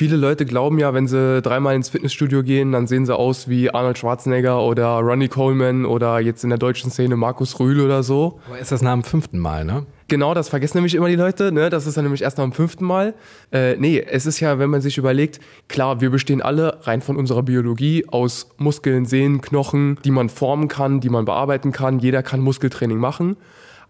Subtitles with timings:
[0.00, 3.68] Viele Leute glauben ja, wenn sie dreimal ins Fitnessstudio gehen, dann sehen sie aus wie
[3.68, 8.40] Arnold Schwarzenegger oder Ronnie Coleman oder jetzt in der deutschen Szene Markus Rühl oder so.
[8.46, 9.84] Aber ist das nach dem fünften Mal, ne?
[10.08, 11.52] Genau, das vergessen nämlich immer die Leute.
[11.52, 11.68] Ne?
[11.68, 13.12] Das ist dann nämlich erst nach dem fünften Mal.
[13.52, 17.18] Äh, nee, es ist ja, wenn man sich überlegt, klar, wir bestehen alle rein von
[17.18, 21.98] unserer Biologie aus Muskeln, Sehnen, Knochen, die man formen kann, die man bearbeiten kann.
[21.98, 23.36] Jeder kann Muskeltraining machen.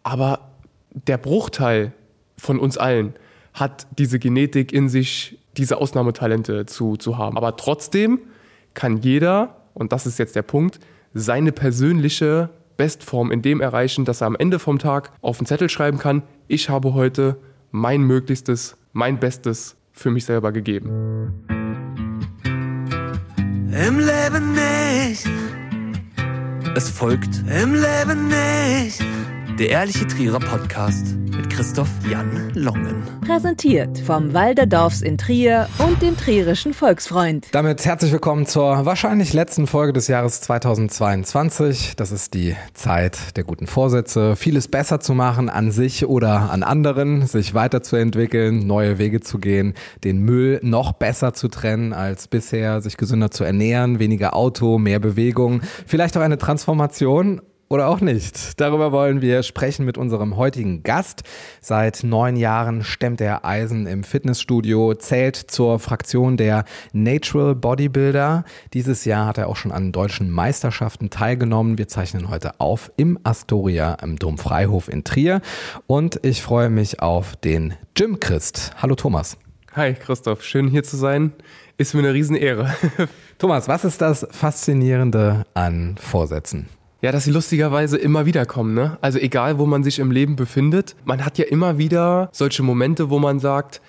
[0.03, 0.51] Aber
[0.91, 1.93] der Bruchteil
[2.37, 3.15] von uns allen
[3.53, 7.37] hat diese Genetik in sich, diese Ausnahmetalente zu, zu haben.
[7.37, 8.21] Aber trotzdem
[8.75, 10.81] kann jeder, und das ist jetzt der Punkt,
[11.13, 15.69] seine persönliche Bestform in dem erreichen, dass er am Ende vom Tag auf den Zettel
[15.69, 17.37] schreiben kann, ich habe heute
[17.71, 21.45] mein Möglichstes, mein Bestes für mich selber gegeben.
[23.73, 25.29] Im Leben nicht.
[26.75, 29.03] Es folgt Im Leben nicht.
[29.61, 33.03] Der Ehrliche Trierer Podcast mit Christoph Jan Longen.
[33.21, 37.47] Präsentiert vom Walderdorfs in Trier und dem Trierischen Volksfreund.
[37.53, 41.93] Damit herzlich willkommen zur wahrscheinlich letzten Folge des Jahres 2022.
[41.97, 46.63] Das ist die Zeit der guten Vorsätze, vieles besser zu machen an sich oder an
[46.63, 52.81] anderen, sich weiterzuentwickeln, neue Wege zu gehen, den Müll noch besser zu trennen als bisher,
[52.81, 58.61] sich gesünder zu ernähren, weniger Auto, mehr Bewegung, vielleicht auch eine Transformation oder auch nicht.
[58.61, 61.23] Darüber wollen wir sprechen mit unserem heutigen Gast.
[61.61, 68.45] Seit neun Jahren stemmt er Eisen im Fitnessstudio, zählt zur Fraktion der Natural Bodybuilder.
[68.75, 71.79] Dieses Jahr hat er auch schon an deutschen Meisterschaften teilgenommen.
[71.79, 75.41] Wir zeichnen heute auf im Astoria im Domfreihof in Trier.
[75.87, 78.73] Und ich freue mich auf den Jim Christ.
[78.83, 79.39] Hallo Thomas.
[79.77, 81.33] Hi Christoph, schön hier zu sein.
[81.79, 82.75] Ist mir eine Riesenehre.
[83.39, 86.69] Thomas, was ist das Faszinierende an Vorsätzen?
[87.03, 88.99] Ja, dass sie lustigerweise immer wieder kommen, ne?
[89.01, 93.09] Also egal, wo man sich im Leben befindet, man hat ja immer wieder solche Momente,
[93.09, 93.81] wo man sagt,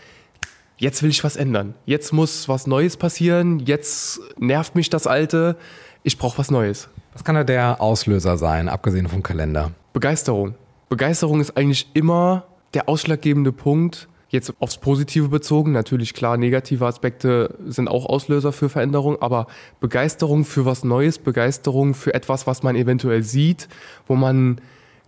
[0.78, 1.74] jetzt will ich was ändern.
[1.86, 3.60] Jetzt muss was Neues passieren.
[3.60, 5.58] Jetzt nervt mich das Alte.
[6.04, 6.88] Ich brauche was Neues.
[7.12, 9.72] Was kann da der Auslöser sein, abgesehen vom Kalender?
[9.92, 10.56] Begeisterung.
[10.88, 14.08] Begeisterung ist eigentlich immer der ausschlaggebende Punkt.
[14.32, 19.48] Jetzt aufs Positive bezogen, natürlich klar, negative Aspekte sind auch Auslöser für Veränderung, aber
[19.82, 23.68] Begeisterung für was Neues, Begeisterung für etwas, was man eventuell sieht,
[24.08, 24.62] wo man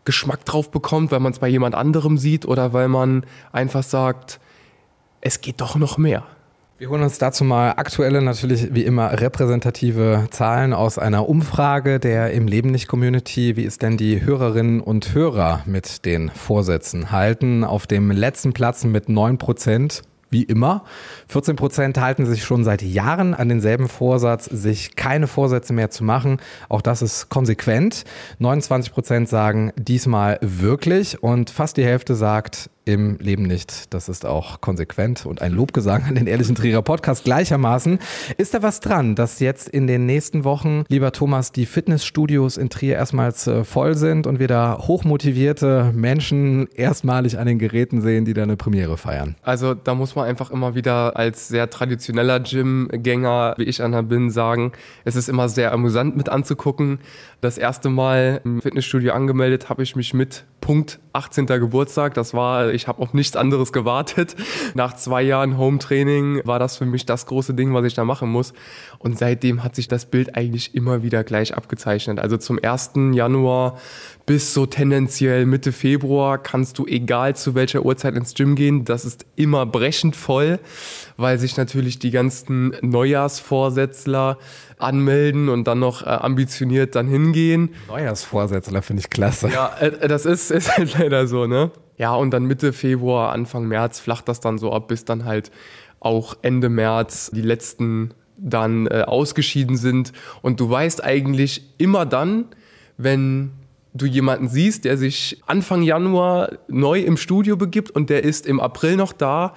[0.03, 4.41] Geschmack drauf bekommt, weil man es bei jemand anderem sieht oder weil man einfach sagt,
[5.22, 6.25] es geht doch noch mehr.
[6.84, 12.34] Wir holen uns dazu mal aktuelle, natürlich wie immer repräsentative Zahlen aus einer Umfrage der
[12.34, 13.56] im Leben nicht Community.
[13.56, 17.64] Wie ist denn die Hörerinnen und Hörer mit den Vorsätzen halten?
[17.64, 20.84] Auf dem letzten Platz mit neun Prozent wie immer.
[21.30, 26.04] 14 Prozent halten sich schon seit Jahren an denselben Vorsatz, sich keine Vorsätze mehr zu
[26.04, 26.42] machen.
[26.68, 28.04] Auch das ist konsequent.
[28.40, 33.94] 29 Prozent sagen diesmal wirklich und fast die Hälfte sagt im Leben nicht.
[33.94, 38.00] Das ist auch konsequent und ein Lobgesang an den Ehrlichen Trierer Podcast gleichermaßen.
[38.38, 42.70] Ist da was dran, dass jetzt in den nächsten Wochen, lieber Thomas, die Fitnessstudios in
[42.70, 48.26] Trier erstmals äh, voll sind und wir da hochmotivierte Menschen erstmalig an den Geräten sehen,
[48.26, 49.36] die da eine Premiere feiern?
[49.42, 54.30] Also da muss man einfach immer wieder als sehr traditioneller Gym-Gänger, wie ich einer bin,
[54.30, 54.74] sagen,
[55.06, 57.00] es ist immer sehr amüsant mit anzugucken.
[57.42, 61.46] Das erste Mal im Fitnessstudio angemeldet habe ich mich mit Punkt 18.
[61.46, 62.14] Geburtstag.
[62.14, 64.35] Das war, ich habe auf nichts anderes gewartet.
[64.73, 68.29] Nach zwei Jahren Home-Training war das für mich das große Ding, was ich da machen
[68.29, 68.53] muss.
[69.00, 72.19] Und seitdem hat sich das Bild eigentlich immer wieder gleich abgezeichnet.
[72.19, 72.91] Also zum 1.
[73.13, 73.78] Januar
[74.25, 78.85] bis so tendenziell Mitte Februar kannst du egal zu welcher Uhrzeit ins Gym gehen.
[78.85, 80.59] Das ist immer brechend voll,
[81.17, 84.38] weil sich natürlich die ganzen Neujahrsvorsätzler
[84.78, 87.69] anmelden und dann noch äh, ambitioniert dann hingehen.
[87.88, 89.50] Neujahrsvorsätzler finde ich klasse.
[89.50, 91.72] Ja, äh, das ist, ist halt leider so, ne?
[91.98, 95.52] Ja, und dann Mitte Februar, Anfang März flacht das dann so ab, bis dann halt
[96.00, 100.12] auch Ende März die letzten dann äh, ausgeschieden sind.
[100.42, 102.46] Und du weißt eigentlich immer dann,
[102.98, 103.52] wenn
[103.94, 108.59] du jemanden siehst, der sich Anfang Januar neu im Studio begibt und der ist im
[108.59, 109.53] April noch da,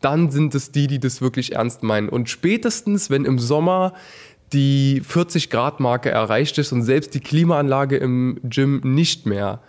[0.00, 2.08] dann sind es die, die das wirklich ernst meinen.
[2.08, 3.94] Und spätestens, wenn im Sommer
[4.52, 9.60] die 40 Grad Marke erreicht ist und selbst die Klimaanlage im Gym nicht mehr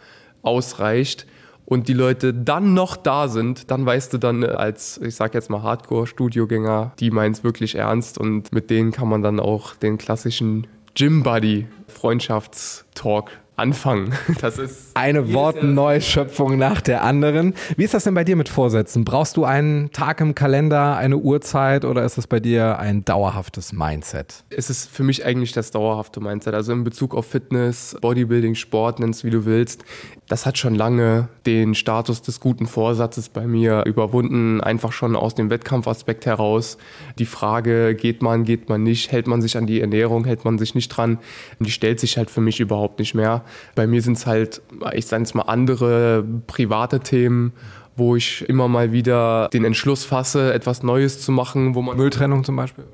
[0.42, 1.26] ausreicht
[1.70, 5.50] und die Leute dann noch da sind, dann weißt du dann als, ich sag jetzt
[5.50, 10.00] mal Hardcore-Studiogänger, die meinen es wirklich ernst und mit denen kann man dann auch den
[10.00, 14.14] klassischen Gym-Buddy-Freundschaftstalk anfangen.
[14.42, 17.54] Das ist eine Wortneuschöpfung nach der anderen.
[17.76, 19.04] Wie ist das denn bei dir mit Vorsätzen?
[19.04, 23.74] Brauchst du einen Tag im Kalender, eine Uhrzeit oder ist es bei dir ein dauerhaftes
[23.74, 24.46] Mindset?
[24.50, 26.54] Es ist für mich eigentlich das dauerhafte Mindset.
[26.54, 29.84] Also in Bezug auf Fitness, Bodybuilding, Sport, nenn's wie du willst.
[30.30, 35.34] Das hat schon lange den Status des guten Vorsatzes bei mir überwunden, einfach schon aus
[35.34, 36.78] dem Wettkampfaspekt heraus.
[37.18, 40.60] Die Frage, geht man, geht man nicht, hält man sich an die Ernährung, hält man
[40.60, 41.18] sich nicht dran,
[41.60, 43.44] die stellt sich halt für mich überhaupt nicht mehr.
[43.74, 44.62] Bei mir sind es halt,
[44.94, 47.52] ich sage jetzt mal, andere private Themen,
[47.96, 52.44] wo ich immer mal wieder den Entschluss fasse, etwas Neues zu machen, wo man Mülltrennung
[52.44, 52.86] zum Beispiel?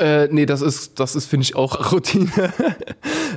[0.00, 2.30] Äh, nee, das ist, das ist, finde ich, auch Routine.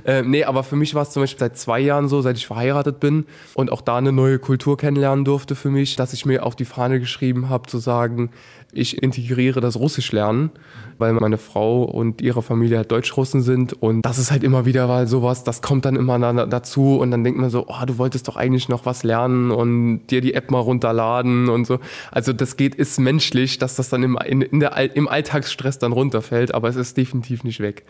[0.06, 2.48] äh, nee, aber für mich war es zum Beispiel seit zwei Jahren so, seit ich
[2.48, 6.46] verheiratet bin und auch da eine neue Kultur kennenlernen durfte für mich, dass ich mir
[6.46, 8.32] auf die Fahne geschrieben habe, zu sagen,
[8.76, 10.52] ich integriere das Russisch lernen,
[10.98, 13.74] weil meine Frau und ihre Familie halt Deutsch-Russen sind.
[13.74, 16.18] Und das ist halt immer wieder mal sowas, das kommt dann immer
[16.48, 20.08] dazu und dann denkt man so, oh, du wolltest doch eigentlich noch was lernen und
[20.08, 21.80] dir die App mal runterladen und so.
[22.12, 25.92] Also das geht, ist menschlich, dass das dann im, in, in der, im Alltagsstress dann
[25.92, 27.86] runterfällt, aber es ist definitiv nicht weg.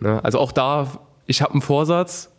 [0.00, 0.22] Ne?
[0.24, 2.30] Also auch da, ich habe einen Vorsatz,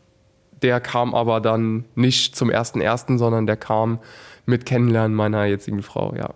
[0.62, 4.00] der kam aber dann nicht zum ersten ersten, sondern der kam
[4.46, 6.32] mit Kennenlernen meiner jetzigen Frau, ja.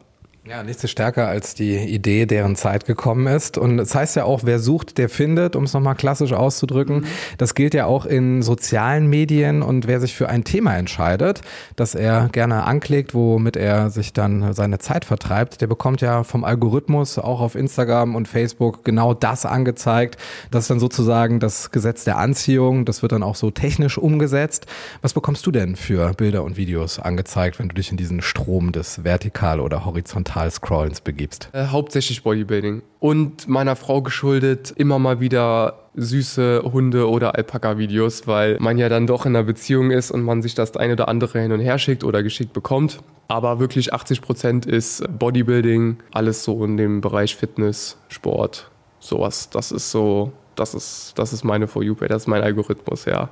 [0.46, 3.58] Ja, nichts ist stärker als die Idee, deren Zeit gekommen ist.
[3.58, 7.06] Und es das heißt ja auch, wer sucht, der findet, um es nochmal klassisch auszudrücken.
[7.38, 11.44] Das gilt ja auch in sozialen Medien und wer sich für ein Thema entscheidet,
[11.78, 16.44] das er gerne anklickt, womit er sich dann seine Zeit vertreibt, der bekommt ja vom
[16.44, 20.18] Algorithmus auch auf Instagram und Facebook genau das angezeigt.
[20.52, 22.84] Das ist dann sozusagen das Gesetz der Anziehung.
[22.84, 24.66] Das wird dann auch so technisch umgesetzt.
[25.02, 28.74] Was bekommst du denn für Bilder und Videos angezeigt, wenn du dich in diesen Strom
[28.74, 31.50] des vertikal oder horizontal Scrollens begibst?
[31.54, 32.82] Äh, hauptsächlich Bodybuilding.
[33.00, 39.08] Und meiner Frau geschuldet immer mal wieder süße Hunde- oder Alpaka-Videos, weil man ja dann
[39.08, 41.78] doch in einer Beziehung ist und man sich das eine oder andere hin und her
[41.78, 43.00] schickt oder geschickt bekommt.
[43.28, 48.70] Aber wirklich 80 Prozent ist Bodybuilding, alles so in dem Bereich Fitness, Sport,
[49.00, 49.50] sowas.
[49.50, 53.30] Das ist so, das ist, das ist meine For You-Page, das ist mein Algorithmus, ja.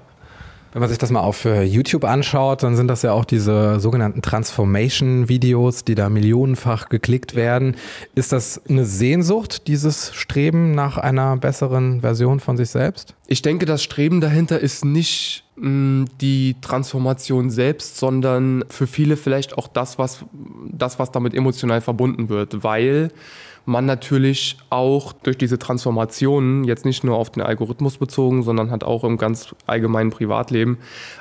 [0.73, 3.79] Wenn man sich das mal auf äh, YouTube anschaut, dann sind das ja auch diese
[3.81, 7.75] sogenannten Transformation-Videos, die da millionenfach geklickt werden.
[8.15, 13.15] Ist das eine Sehnsucht, dieses Streben nach einer besseren Version von sich selbst?
[13.27, 19.17] Ich denke, das Streben dahinter ist nicht mh, mm, die Transformation selbst, sondern für viele
[19.17, 20.23] vielleicht auch das, was,
[20.71, 23.11] das, was damit emotional verbunden wird, weil
[23.65, 28.83] man natürlich auch durch diese Transformationen, jetzt nicht nur auf den Algorithmus bezogen, sondern hat
[28.83, 30.77] auch im ganz allgemeinen Privatleben,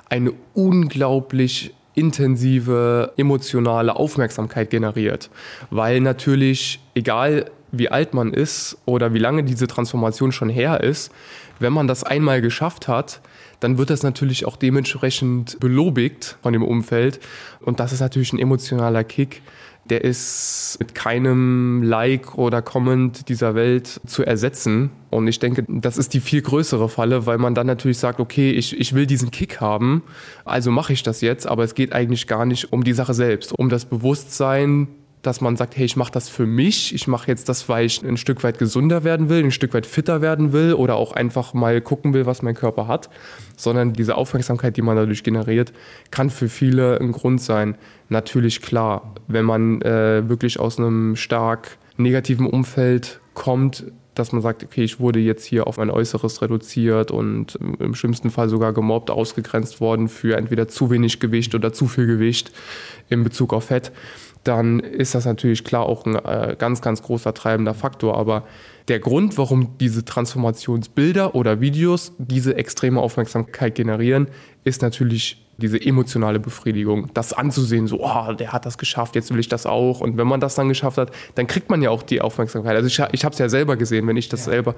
[0.08, 5.30] eine unglaublich intensive emotionale Aufmerksamkeit generiert.
[5.70, 11.12] Weil natürlich, egal wie alt man ist oder wie lange diese Transformation schon her ist,
[11.58, 13.20] wenn man das einmal geschafft hat,
[13.60, 17.20] dann wird das natürlich auch dementsprechend belobigt von dem Umfeld.
[17.60, 19.42] Und das ist natürlich ein emotionaler Kick,
[19.90, 24.90] der ist mit keinem Like oder Comment dieser Welt zu ersetzen.
[25.10, 28.52] Und ich denke, das ist die viel größere Falle, weil man dann natürlich sagt, okay,
[28.52, 30.02] ich, ich will diesen Kick haben,
[30.44, 33.52] also mache ich das jetzt, aber es geht eigentlich gar nicht um die Sache selbst,
[33.52, 34.88] um das Bewusstsein,
[35.22, 38.02] dass man sagt, hey, ich mache das für mich, ich mache jetzt das, weil ich
[38.02, 41.52] ein Stück weit gesunder werden will, ein Stück weit fitter werden will oder auch einfach
[41.52, 43.10] mal gucken will, was mein Körper hat,
[43.56, 45.72] sondern diese Aufmerksamkeit, die man dadurch generiert,
[46.10, 47.76] kann für viele ein Grund sein.
[48.08, 53.84] Natürlich klar, wenn man äh, wirklich aus einem stark negativen Umfeld kommt,
[54.14, 58.30] dass man sagt, okay, ich wurde jetzt hier auf mein Äußeres reduziert und im schlimmsten
[58.30, 62.52] Fall sogar gemobbt, ausgegrenzt worden für entweder zu wenig Gewicht oder zu viel Gewicht
[63.08, 63.92] in Bezug auf Fett
[64.44, 68.16] dann ist das natürlich klar auch ein äh, ganz, ganz großer treibender Faktor.
[68.16, 68.44] Aber
[68.88, 74.28] der Grund, warum diese Transformationsbilder oder Videos diese extreme Aufmerksamkeit generieren,
[74.64, 79.38] ist natürlich diese emotionale Befriedigung, das anzusehen, so, oh, der hat das geschafft, jetzt will
[79.38, 80.00] ich das auch.
[80.00, 82.74] Und wenn man das dann geschafft hat, dann kriegt man ja auch die Aufmerksamkeit.
[82.74, 84.52] Also ich, ich habe es ja selber gesehen, wenn ich das ja.
[84.52, 84.74] selber,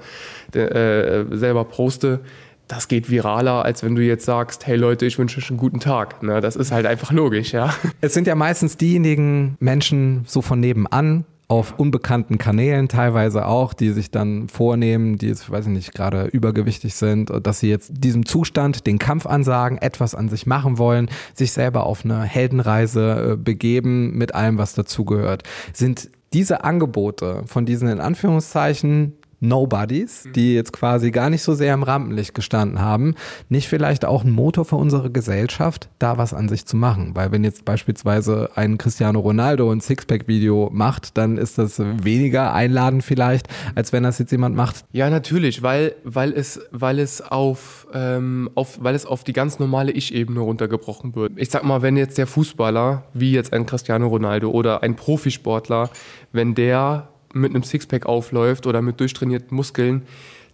[0.53, 2.19] äh, selber poste,
[2.67, 5.79] das geht viraler, als wenn du jetzt sagst, hey Leute, ich wünsche euch einen guten
[5.79, 6.23] Tag.
[6.23, 7.73] Ne, das ist halt einfach logisch, ja.
[8.01, 13.91] Es sind ja meistens diejenigen Menschen so von nebenan, auf unbekannten Kanälen teilweise auch, die
[13.91, 18.25] sich dann vornehmen, die jetzt, weiß ich nicht, gerade übergewichtig sind, dass sie jetzt diesem
[18.25, 23.37] Zustand den Kampf ansagen, etwas an sich machen wollen, sich selber auf eine Heldenreise äh,
[23.37, 25.43] begeben mit allem, was dazugehört.
[25.73, 30.33] Sind diese Angebote von diesen in Anführungszeichen Nobodies, mhm.
[30.33, 33.15] die jetzt quasi gar nicht so sehr im Rampenlicht gestanden haben,
[33.49, 37.11] nicht vielleicht auch ein Motor für unsere Gesellschaft, da was an sich zu machen?
[37.13, 43.03] Weil wenn jetzt beispielsweise ein Cristiano Ronaldo ein Sixpack-Video macht, dann ist das weniger einladend
[43.03, 44.85] vielleicht, als wenn das jetzt jemand macht.
[44.93, 49.59] Ja, natürlich, weil, weil es, weil es auf, ähm, auf, weil es auf die ganz
[49.59, 51.33] normale Ich-Ebene runtergebrochen wird.
[51.35, 55.89] Ich sag mal, wenn jetzt der Fußballer, wie jetzt ein Cristiano Ronaldo oder ein Profisportler,
[56.31, 60.03] wenn der mit einem Sixpack aufläuft oder mit durchtrainierten Muskeln,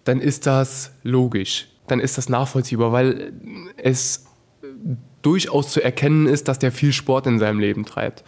[0.03, 1.67] dann ist das logisch.
[1.87, 3.33] Dann ist das nachvollziehbar, weil
[3.77, 4.25] es
[5.21, 8.23] durchaus zu erkennen ist, dass der viel Sport in seinem Leben treibt.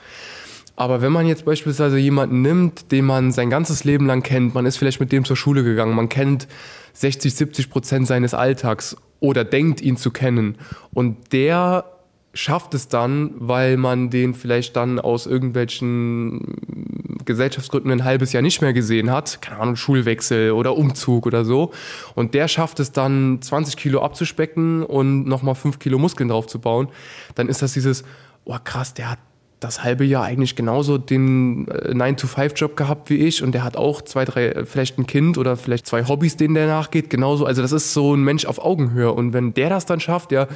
[0.75, 4.65] Aber wenn man jetzt beispielsweise jemanden nimmt, den man sein ganzes Leben lang kennt, man
[4.65, 6.47] ist vielleicht mit dem zur Schule gegangen, man kennt
[6.93, 10.57] 60, 70 Prozent seines Alltags oder denkt ihn zu kennen
[10.93, 11.85] und der
[12.33, 18.61] schafft es dann, weil man den vielleicht dann aus irgendwelchen Gesellschaftsgründen ein halbes Jahr nicht
[18.61, 21.71] mehr gesehen hat, keine Ahnung, Schulwechsel oder Umzug oder so.
[22.15, 26.89] Und der schafft es dann, 20 Kilo abzuspecken und nochmal 5 Kilo Muskeln draufzubauen,
[27.35, 28.03] dann ist das dieses,
[28.45, 29.19] oh krass, der hat
[29.61, 34.01] das halbe Jahr eigentlich genauso den äh, 9-to-5-Job gehabt wie ich und der hat auch
[34.01, 37.45] zwei, drei, vielleicht ein Kind oder vielleicht zwei Hobbys, denen der nachgeht, genauso.
[37.45, 40.47] Also das ist so ein Mensch auf Augenhöhe und wenn der das dann schafft, der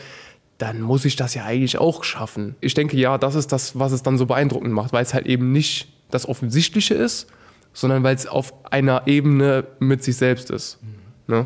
[0.57, 2.55] dann muss ich das ja eigentlich auch schaffen.
[2.61, 5.25] Ich denke, ja, das ist das, was es dann so beeindruckend macht, weil es halt
[5.25, 7.27] eben nicht das Offensichtliche ist,
[7.73, 10.79] sondern weil es auf einer Ebene mit sich selbst ist.
[11.27, 11.45] Ne?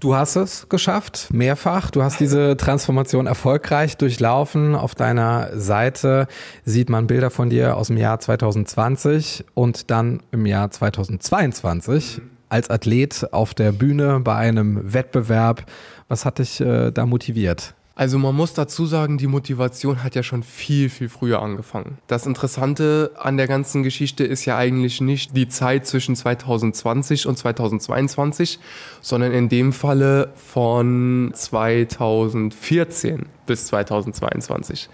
[0.00, 1.90] Du hast es geschafft, mehrfach.
[1.90, 4.74] Du hast diese Transformation erfolgreich durchlaufen.
[4.74, 6.28] Auf deiner Seite
[6.64, 12.70] sieht man Bilder von dir aus dem Jahr 2020 und dann im Jahr 2022 als
[12.70, 15.64] Athlet auf der Bühne bei einem Wettbewerb.
[16.08, 17.74] Was hat dich äh, da motiviert?
[17.96, 21.98] Also man muss dazu sagen, die Motivation hat ja schon viel, viel früher angefangen.
[22.08, 27.38] Das Interessante an der ganzen Geschichte ist ja eigentlich nicht die Zeit zwischen 2020 und
[27.38, 28.58] 2022,
[29.00, 34.88] sondern in dem Falle von 2014 bis 2022.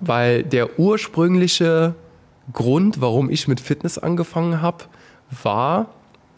[0.00, 1.94] Weil der ursprüngliche
[2.52, 4.84] Grund, warum ich mit Fitness angefangen habe,
[5.42, 5.88] war,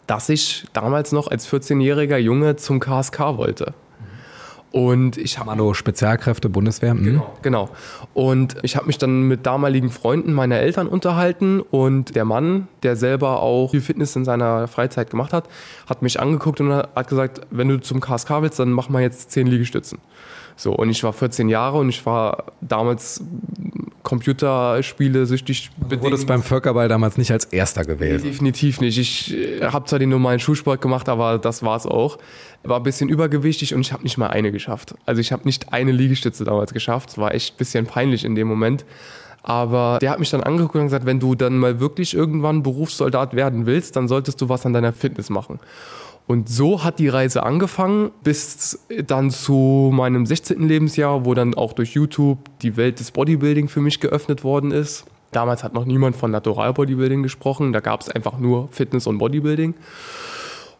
[0.07, 3.73] dass ich damals noch als 14-jähriger Junge zum KSK wollte.
[4.75, 6.93] Und ich habe Kommando Spezialkräfte Bundeswehr.
[6.95, 7.05] mhm.
[7.05, 7.69] Genau, genau.
[8.13, 12.97] Und ich habe mich dann mit damaligen Freunden meiner Eltern unterhalten und der Mann, der
[12.97, 15.47] selber auch viel Fitness in seiner Freizeit gemacht hat,
[15.87, 19.31] hat mich angeguckt und hat gesagt, wenn du zum KSK willst, dann mach mal jetzt
[19.31, 19.99] 10 Liegestützen.
[20.57, 23.21] So, und ich war 14 Jahre und ich war damals
[24.03, 25.71] Computerspiele süchtig.
[25.89, 28.23] Du wurdest beim Völkerball damals nicht als Erster gewählt.
[28.23, 28.97] Definitiv nicht.
[28.97, 32.17] Ich habe zwar den normalen Schulsport gemacht, aber das war's auch.
[32.63, 34.95] War ein bisschen übergewichtig und ich habe nicht mal eine geschafft.
[35.05, 37.09] Also ich habe nicht eine Liegestütze damals geschafft.
[37.09, 38.85] Es war echt ein bisschen peinlich in dem Moment.
[39.41, 43.35] Aber der hat mich dann angeguckt und gesagt, wenn du dann mal wirklich irgendwann Berufssoldat
[43.35, 45.59] werden willst, dann solltest du was an deiner Fitness machen.
[46.27, 50.67] Und so hat die Reise angefangen, bis dann zu meinem 16.
[50.67, 55.05] Lebensjahr, wo dann auch durch YouTube die Welt des Bodybuilding für mich geöffnet worden ist.
[55.31, 59.17] Damals hat noch niemand von Natural Bodybuilding gesprochen, da gab es einfach nur Fitness und
[59.17, 59.75] Bodybuilding.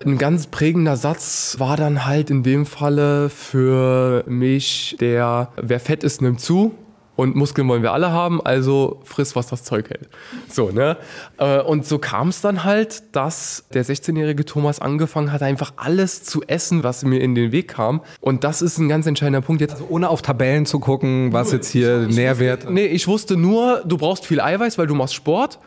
[0.03, 6.03] Ein ganz prägender Satz war dann halt in dem Falle für mich der, wer fett
[6.03, 6.73] ist, nimmt zu.
[7.15, 10.09] Und Muskeln wollen wir alle haben, also friss, was das Zeug hält.
[10.49, 10.97] So, ne?
[11.37, 16.23] Äh, Und so kam es dann halt, dass der 16-jährige Thomas angefangen hat, einfach alles
[16.23, 18.01] zu essen, was mir in den Weg kam.
[18.19, 19.73] Und das ist ein ganz entscheidender Punkt jetzt.
[19.73, 22.69] Also ohne auf Tabellen zu gucken, was jetzt hier Nährwert.
[22.69, 25.59] Nee, ich wusste nur, du brauchst viel Eiweiß, weil du machst Sport.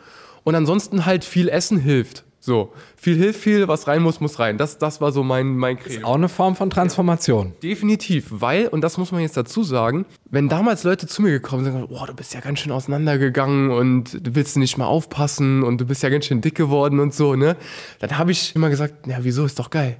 [0.43, 2.23] Und ansonsten halt viel Essen hilft.
[2.41, 4.57] So, viel hilft viel, was rein muss, muss rein.
[4.57, 6.07] Das, das war so mein, mein Credo.
[6.07, 7.53] Auch eine Form von Transformation.
[7.61, 11.65] Definitiv, weil, und das muss man jetzt dazu sagen, wenn damals Leute zu mir gekommen
[11.65, 15.81] sind oh, du bist ja ganz schön auseinandergegangen und du willst nicht mehr aufpassen und
[15.81, 17.57] du bist ja ganz schön dick geworden und so, ne?
[17.99, 19.97] Dann habe ich immer gesagt, ja, wieso, ist doch geil.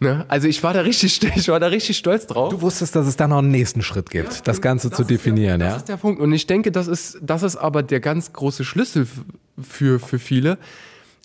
[0.00, 0.24] Ne?
[0.28, 2.50] Also ich war da richtig, ich war da richtig stolz drauf.
[2.50, 5.70] Du wusstest, dass es da noch einen nächsten Schritt gibt, das Ganze zu definieren, Das
[5.70, 5.76] ja?
[5.76, 6.20] ist der Punkt.
[6.20, 9.06] Und ich denke, das ist, das ist aber der ganz große Schlüssel
[9.60, 10.58] für, für viele.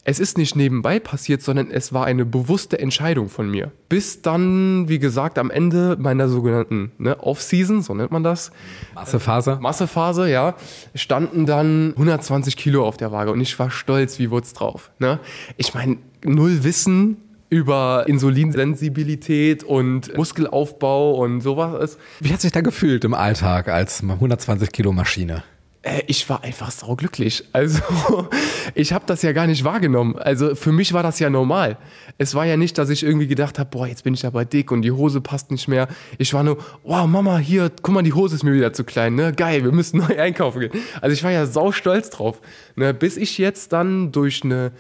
[0.09, 3.71] Es ist nicht nebenbei passiert, sondern es war eine bewusste Entscheidung von mir.
[3.89, 8.51] Bis dann, wie gesagt, am Ende meiner sogenannten ne, Off-Season, so nennt man das,
[8.95, 9.59] Massephase.
[9.61, 10.55] Massephase, ja,
[10.95, 14.89] standen dann 120 Kilo auf der Waage und ich war stolz wie Wurz drauf.
[14.97, 15.19] Ne?
[15.57, 17.17] Ich meine, null Wissen
[17.51, 21.99] über Insulinsensibilität und Muskelaufbau und sowas.
[22.19, 25.43] Wie hat sich da gefühlt im Alltag als 120 Kilo Maschine?
[25.81, 27.45] Äh, ich war einfach sauglücklich.
[27.53, 27.81] Also
[28.75, 30.17] ich habe das ja gar nicht wahrgenommen.
[30.17, 31.77] Also für mich war das ja normal.
[32.17, 34.71] Es war ja nicht, dass ich irgendwie gedacht habe, boah, jetzt bin ich aber dick
[34.71, 35.87] und die Hose passt nicht mehr.
[36.17, 39.15] Ich war nur, wow, Mama, hier, guck mal, die Hose ist mir wieder zu klein,
[39.15, 39.31] ne?
[39.33, 40.71] Geil, wir müssen neu einkaufen gehen.
[41.01, 42.41] Also ich war ja sau stolz drauf.
[42.75, 42.93] Ne?
[42.93, 44.71] Bis ich jetzt dann durch eine,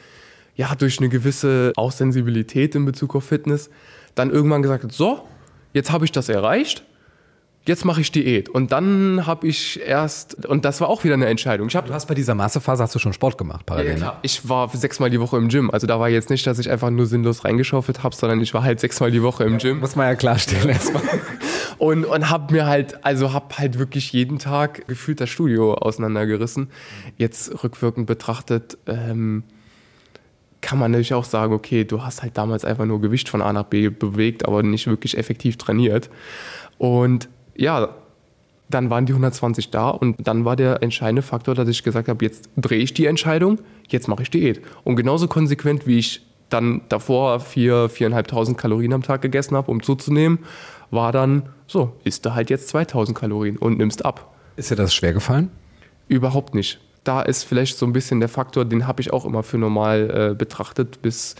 [0.55, 3.69] ja, durch eine gewisse Aussensibilität in Bezug auf Fitness
[4.15, 5.25] dann irgendwann gesagt habe, so,
[5.71, 6.83] jetzt habe ich das erreicht
[7.65, 8.49] jetzt mache ich Diät.
[8.49, 11.67] Und dann habe ich erst, und das war auch wieder eine Entscheidung.
[11.67, 14.13] Ich Du habe hast bei dieser Massephase hast du schon Sport gemacht, parallel, ne?
[14.21, 15.69] ich war sechsmal die Woche im Gym.
[15.71, 18.63] Also da war jetzt nicht, dass ich einfach nur sinnlos reingeschaufelt habe, sondern ich war
[18.63, 21.03] halt sechsmal die Woche im Gym Muss man ja klarstellen erstmal.
[21.77, 26.69] und, und habe mir halt, also habe halt wirklich jeden Tag gefühlt das Studio auseinandergerissen.
[27.17, 29.43] Jetzt rückwirkend betrachtet, ähm,
[30.61, 33.53] kann man natürlich auch sagen, okay, du hast halt damals einfach nur Gewicht von A
[33.53, 36.09] nach B bewegt, aber nicht wirklich effektiv trainiert.
[36.77, 37.89] Und ja,
[38.69, 42.23] dann waren die 120 da und dann war der entscheidende Faktor, dass ich gesagt habe,
[42.23, 44.61] jetzt drehe ich die Entscheidung, jetzt mache ich Diät.
[44.83, 49.81] Und genauso konsequent, wie ich dann davor vier, viereinhalbtausend Kalorien am Tag gegessen habe, um
[49.81, 50.39] zuzunehmen,
[50.91, 54.33] war dann so, isst du halt jetzt 2000 Kalorien und nimmst ab.
[54.55, 55.51] Ist dir das schwer gefallen?
[56.07, 56.79] Überhaupt nicht.
[57.03, 60.31] Da ist vielleicht so ein bisschen der Faktor, den habe ich auch immer für normal
[60.31, 61.35] äh, betrachtet, bis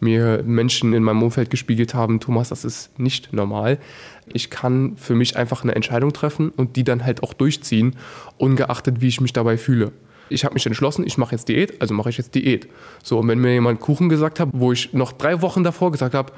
[0.00, 3.78] mir Menschen in meinem Umfeld gespiegelt haben, Thomas, das ist nicht normal.
[4.26, 7.96] Ich kann für mich einfach eine Entscheidung treffen und die dann halt auch durchziehen,
[8.38, 9.92] ungeachtet, wie ich mich dabei fühle.
[10.28, 12.68] Ich habe mich entschlossen, ich mache jetzt Diät, also mache ich jetzt Diät.
[13.02, 16.14] So, und wenn mir jemand Kuchen gesagt hat, wo ich noch drei Wochen davor gesagt
[16.14, 16.32] habe,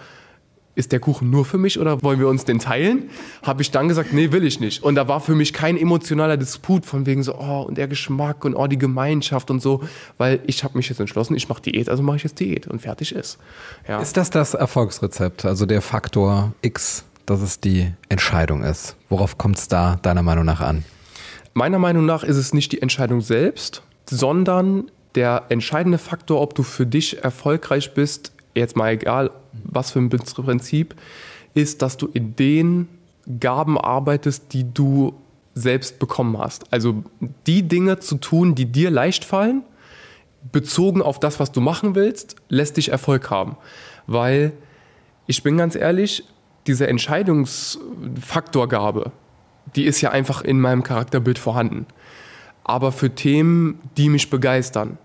[0.77, 3.11] ist der Kuchen nur für mich oder wollen wir uns den teilen?
[3.43, 4.83] Habe ich dann gesagt, nee, will ich nicht.
[4.83, 8.45] Und da war für mich kein emotionaler Disput von wegen so, oh, und der Geschmack
[8.45, 9.83] und oh, die Gemeinschaft und so,
[10.19, 12.81] weil ich habe mich jetzt entschlossen, ich mache Diät, also mache ich jetzt Diät und
[12.81, 13.39] fertig ist.
[13.89, 14.01] Ja.
[14.01, 18.97] Ist das das Erfolgsrezept, also der Faktor X, dass es die Entscheidung ist?
[19.09, 20.85] Worauf kommt es da deiner Meinung nach an?
[21.55, 26.63] Meiner Meinung nach ist es nicht die Entscheidung selbst, sondern der entscheidende Faktor, ob du
[26.63, 29.31] für dich erfolgreich bist, jetzt mal egal,
[29.71, 30.95] was für ein Prinzip,
[31.55, 32.89] ist, dass du in den
[33.41, 35.15] Gaben arbeitest, die du
[35.55, 36.73] selbst bekommen hast.
[36.73, 37.03] Also
[37.47, 39.63] die Dinge zu tun, die dir leicht fallen,
[40.53, 43.57] bezogen auf das, was du machen willst, lässt dich Erfolg haben.
[44.07, 44.53] Weil
[45.27, 46.25] ich bin ganz ehrlich,
[46.67, 49.13] diese Entscheidungsfaktorgabe,
[49.75, 51.87] die ist ja einfach in meinem Charakterbild vorhanden.
[52.63, 54.99] Aber für Themen, die mich begeistern,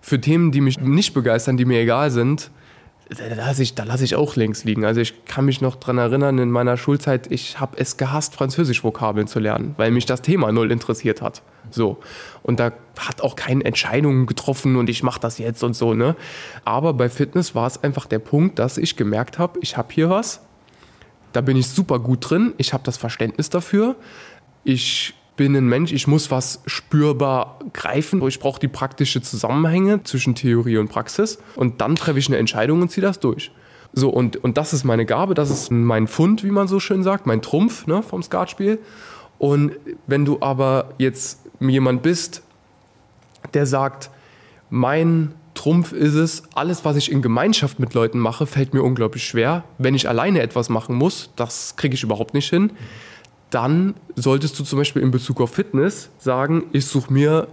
[0.00, 2.50] für Themen, die mich nicht begeistern, die mir egal sind,
[3.10, 4.84] da lasse ich, lass ich auch links liegen.
[4.84, 9.26] Also ich kann mich noch daran erinnern, in meiner Schulzeit, ich habe es gehasst, Französisch-Vokabeln
[9.26, 11.42] zu lernen, weil mich das Thema null interessiert hat.
[11.70, 11.98] So.
[12.42, 15.92] Und da hat auch keine Entscheidung getroffen und ich mache das jetzt und so.
[15.92, 16.16] Ne?
[16.64, 20.08] Aber bei Fitness war es einfach der Punkt, dass ich gemerkt habe, ich habe hier
[20.08, 20.40] was,
[21.32, 23.96] da bin ich super gut drin, ich habe das Verständnis dafür,
[24.62, 28.24] ich bin ein Mensch, ich muss was spürbar greifen.
[28.26, 31.38] Ich brauche die praktischen Zusammenhänge zwischen Theorie und Praxis.
[31.56, 33.50] Und dann treffe ich eine Entscheidung und ziehe das durch.
[33.92, 37.02] So, und, und das ist meine Gabe, das ist mein Fund, wie man so schön
[37.02, 38.78] sagt, mein Trumpf ne, vom Skatspiel.
[39.38, 39.72] Und
[40.06, 42.42] wenn du aber jetzt jemand bist,
[43.52, 44.10] der sagt,
[44.70, 49.24] mein Trumpf ist es, alles, was ich in Gemeinschaft mit Leuten mache, fällt mir unglaublich
[49.24, 49.62] schwer.
[49.78, 52.72] Wenn ich alleine etwas machen muss, das kriege ich überhaupt nicht hin
[53.54, 57.48] dann solltest du zum Beispiel in Bezug auf Fitness sagen, ich suche mir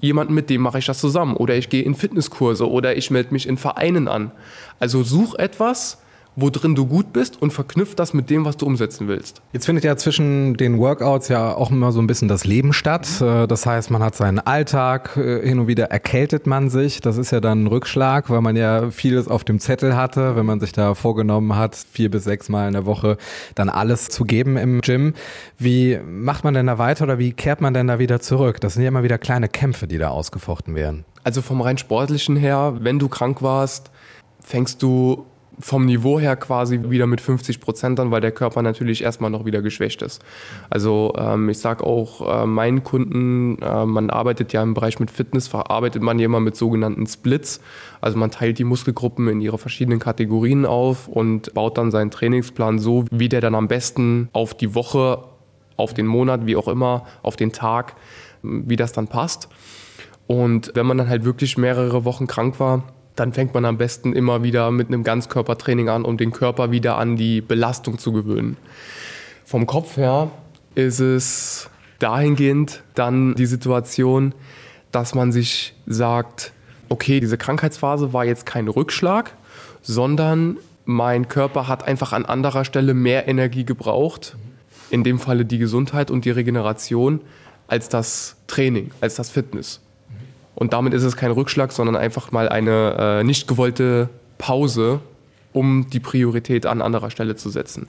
[0.00, 1.36] jemanden, mit dem mache ich das zusammen.
[1.36, 4.30] Oder ich gehe in Fitnesskurse oder ich melde mich in Vereinen an.
[4.78, 5.98] Also such etwas,
[6.40, 9.42] wo drin du gut bist und verknüpf das mit dem, was du umsetzen willst.
[9.52, 13.20] Jetzt findet ja zwischen den Workouts ja auch immer so ein bisschen das Leben statt.
[13.20, 17.00] Äh, das heißt, man hat seinen Alltag, äh, hin und wieder erkältet man sich.
[17.00, 20.46] Das ist ja dann ein Rückschlag, weil man ja vieles auf dem Zettel hatte, wenn
[20.46, 23.16] man sich da vorgenommen hat, vier bis sechs Mal in der Woche
[23.56, 25.14] dann alles zu geben im Gym.
[25.58, 28.60] Wie macht man denn da weiter oder wie kehrt man denn da wieder zurück?
[28.60, 31.04] Das sind ja immer wieder kleine Kämpfe, die da ausgefochten werden.
[31.24, 33.90] Also vom rein sportlichen her, wenn du krank warst,
[34.40, 35.26] fängst du
[35.60, 39.44] vom Niveau her quasi wieder mit 50 Prozent an, weil der Körper natürlich erstmal noch
[39.44, 40.22] wieder geschwächt ist.
[40.70, 45.10] Also ähm, ich sage auch äh, meinen Kunden, äh, man arbeitet ja im Bereich mit
[45.10, 47.60] Fitness, verarbeitet man ja immer mit sogenannten Splits.
[48.00, 52.78] Also man teilt die Muskelgruppen in ihre verschiedenen Kategorien auf und baut dann seinen Trainingsplan
[52.78, 55.24] so, wie der dann am besten auf die Woche,
[55.76, 57.94] auf den Monat, wie auch immer, auf den Tag,
[58.42, 59.48] wie das dann passt.
[60.28, 62.82] Und wenn man dann halt wirklich mehrere Wochen krank war,
[63.18, 66.96] dann fängt man am besten immer wieder mit einem Ganzkörpertraining an, um den Körper wieder
[66.98, 68.56] an die Belastung zu gewöhnen.
[69.44, 70.30] Vom Kopf her
[70.74, 74.34] ist es dahingehend dann die Situation,
[74.92, 76.52] dass man sich sagt,
[76.88, 79.34] okay, diese Krankheitsphase war jetzt kein Rückschlag,
[79.82, 84.36] sondern mein Körper hat einfach an anderer Stelle mehr Energie gebraucht,
[84.90, 87.20] in dem Falle die Gesundheit und die Regeneration,
[87.66, 89.80] als das Training, als das Fitness.
[90.58, 94.98] Und damit ist es kein Rückschlag, sondern einfach mal eine äh, nicht gewollte Pause,
[95.52, 97.86] um die Priorität an anderer Stelle zu setzen.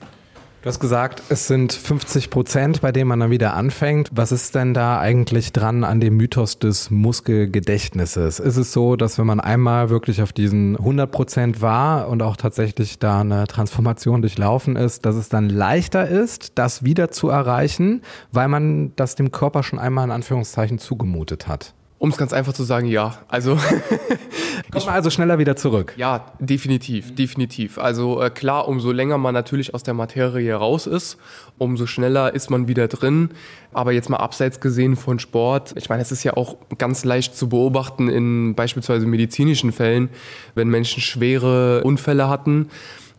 [0.62, 4.10] Du hast gesagt, es sind 50 Prozent, bei denen man dann wieder anfängt.
[4.12, 8.38] Was ist denn da eigentlich dran an dem Mythos des Muskelgedächtnisses?
[8.38, 12.36] Ist es so, dass wenn man einmal wirklich auf diesen 100 Prozent war und auch
[12.36, 18.02] tatsächlich da eine Transformation durchlaufen ist, dass es dann leichter ist, das wieder zu erreichen,
[18.30, 21.74] weil man das dem Körper schon einmal in Anführungszeichen zugemutet hat?
[22.00, 23.18] Um es ganz einfach zu sagen, ja.
[23.28, 23.56] Also
[24.72, 25.92] kommt man also schneller wieder zurück.
[25.98, 27.76] Ja, definitiv, definitiv.
[27.76, 31.18] Also äh, klar, umso länger man natürlich aus der Materie raus ist,
[31.58, 33.32] umso schneller ist man wieder drin.
[33.74, 37.36] Aber jetzt mal abseits gesehen von Sport, ich meine, es ist ja auch ganz leicht
[37.36, 40.08] zu beobachten in beispielsweise medizinischen Fällen,
[40.54, 42.70] wenn Menschen schwere Unfälle hatten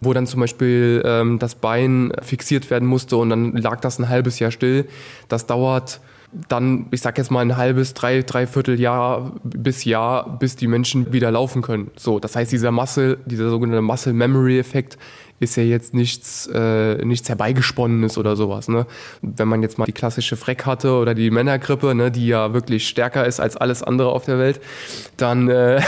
[0.03, 4.09] wo dann zum Beispiel ähm, das Bein fixiert werden musste und dann lag das ein
[4.09, 4.87] halbes Jahr still.
[5.27, 6.01] Das dauert
[6.47, 11.11] dann, ich sag jetzt mal ein halbes, drei, dreiviertel Jahr bis Jahr, bis die Menschen
[11.11, 11.91] wieder laufen können.
[11.97, 14.97] So, das heißt, dieser Muscle, dieser sogenannte Muscle Memory Effekt
[15.41, 18.67] ist ja jetzt nichts, äh, nichts herbeigesponnenes oder sowas.
[18.67, 18.85] Ne?
[19.23, 22.87] Wenn man jetzt mal die klassische Freck hatte oder die Männergrippe, ne, die ja wirklich
[22.87, 24.61] stärker ist als alles andere auf der Welt,
[25.17, 25.81] dann äh,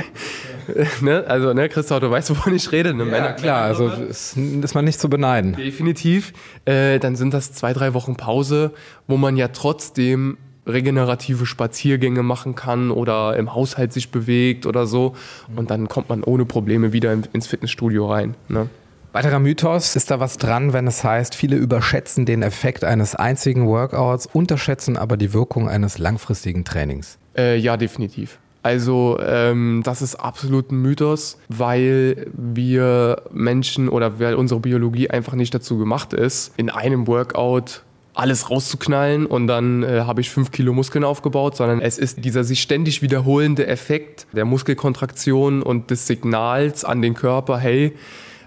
[1.00, 1.24] ne?
[1.26, 2.94] Also, ne, Christoph, du weißt, wovon ich rede.
[2.94, 3.04] Ne?
[3.04, 5.54] Ja, Männer, klar, also ist, ist man nicht zu beneiden.
[5.54, 6.32] Definitiv.
[6.64, 8.72] Äh, dann sind das zwei, drei Wochen Pause,
[9.06, 15.14] wo man ja trotzdem regenerative Spaziergänge machen kann oder im Haushalt sich bewegt oder so.
[15.56, 18.34] Und dann kommt man ohne Probleme wieder ins Fitnessstudio rein.
[18.48, 18.68] Ne?
[19.12, 23.66] Weiterer Mythos, ist da was dran, wenn es heißt, viele überschätzen den Effekt eines einzigen
[23.66, 27.18] Workouts, unterschätzen aber die Wirkung eines langfristigen Trainings?
[27.36, 28.38] Äh, ja, definitiv.
[28.62, 35.34] Also ähm, das ist absolut ein Mythos, weil wir Menschen oder weil unsere Biologie einfach
[35.34, 37.82] nicht dazu gemacht ist, in einem Workout
[38.14, 42.44] alles rauszuknallen und dann äh, habe ich fünf Kilo Muskeln aufgebaut, sondern es ist dieser
[42.44, 47.94] sich ständig wiederholende Effekt der Muskelkontraktion und des Signals an den Körper, hey,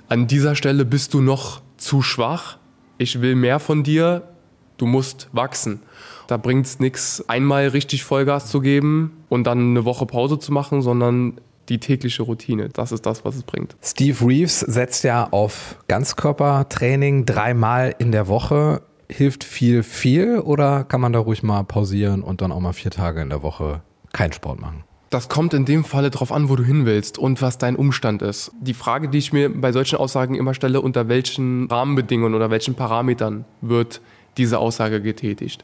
[0.08, 2.58] an dieser Stelle bist du noch zu schwach,
[3.00, 4.22] ich will mehr von dir,
[4.78, 5.82] du musst wachsen.
[6.28, 10.52] Da bringt es nichts, einmal richtig Vollgas zu geben und dann eine Woche Pause zu
[10.52, 12.70] machen, sondern die tägliche Routine.
[12.70, 13.76] Das ist das, was es bringt.
[13.82, 18.82] Steve Reeves setzt ja auf Ganzkörpertraining dreimal in der Woche.
[19.10, 22.92] Hilft viel, viel oder kann man da ruhig mal pausieren und dann auch mal vier
[22.92, 23.82] Tage in der Woche
[24.14, 24.84] keinen Sport machen?
[25.12, 28.22] Das kommt in dem Falle darauf an, wo du hin willst und was dein Umstand
[28.22, 28.52] ist.
[28.60, 32.74] Die Frage, die ich mir bei solchen Aussagen immer stelle, unter welchen Rahmenbedingungen oder welchen
[32.74, 34.02] Parametern wird
[34.38, 35.64] diese Aussage getätigt.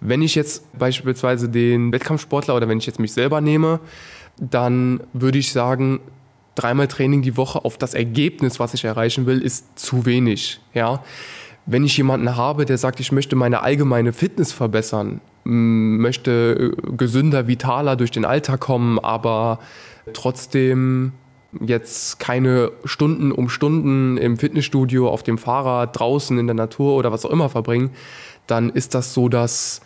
[0.00, 3.80] Wenn ich jetzt beispielsweise den Wettkampfsportler oder wenn ich jetzt mich selber nehme,
[4.38, 6.00] dann würde ich sagen,
[6.54, 10.60] dreimal Training die Woche auf das Ergebnis, was ich erreichen will, ist zu wenig.
[10.72, 11.02] Ja?
[11.66, 17.46] Wenn ich jemanden habe, der sagt, ich möchte meine allgemeine Fitness verbessern, möchte äh, gesünder,
[17.46, 19.58] vitaler durch den Alltag kommen, aber
[20.12, 21.12] trotzdem
[21.60, 27.12] jetzt keine Stunden um Stunden im Fitnessstudio, auf dem Fahrrad, draußen in der Natur oder
[27.12, 27.90] was auch immer verbringen,
[28.46, 29.80] dann ist das so das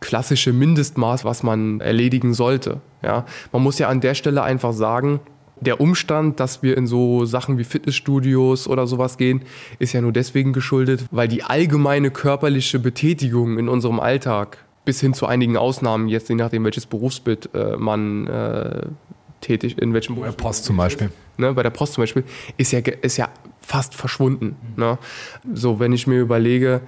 [0.00, 2.80] klassische Mindestmaß, was man erledigen sollte.
[3.02, 3.24] Ja?
[3.52, 5.20] Man muss ja an der Stelle einfach sagen,
[5.60, 9.42] der Umstand, dass wir in so Sachen wie Fitnessstudios oder sowas gehen,
[9.80, 15.14] ist ja nur deswegen geschuldet, weil die allgemeine körperliche Betätigung in unserem Alltag bis hin
[15.14, 18.86] zu einigen Ausnahmen, jetzt je nachdem, welches Berufsbild äh, man äh,
[19.40, 21.10] tätig, in welchem Bei der Post zum Beispiel.
[21.36, 22.24] Ne, bei der Post zum Beispiel,
[22.56, 23.28] ist ja, ist ja
[23.60, 24.56] fast verschwunden.
[24.76, 24.98] Ne?
[25.52, 26.80] So, wenn ich mir überlege,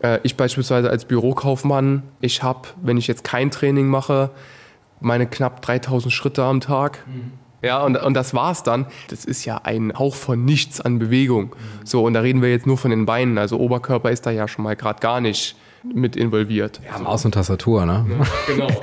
[0.00, 4.30] äh, ich beispielsweise als Bürokaufmann, ich habe, wenn ich jetzt kein Training mache,
[5.00, 7.04] meine knapp 3000 Schritte am Tag.
[7.06, 7.32] Mhm.
[7.60, 8.86] Ja, und, und das war's dann.
[9.08, 11.46] Das ist ja ein Hauch von nichts an Bewegung.
[11.46, 11.86] Mhm.
[11.86, 13.36] So, und da reden wir jetzt nur von den Beinen.
[13.36, 16.80] Also Oberkörper ist da ja schon mal gerade gar nicht mit involviert.
[16.86, 18.06] Ja, Maus und Tastatur, ne?
[18.08, 18.76] Ja, genau, ja.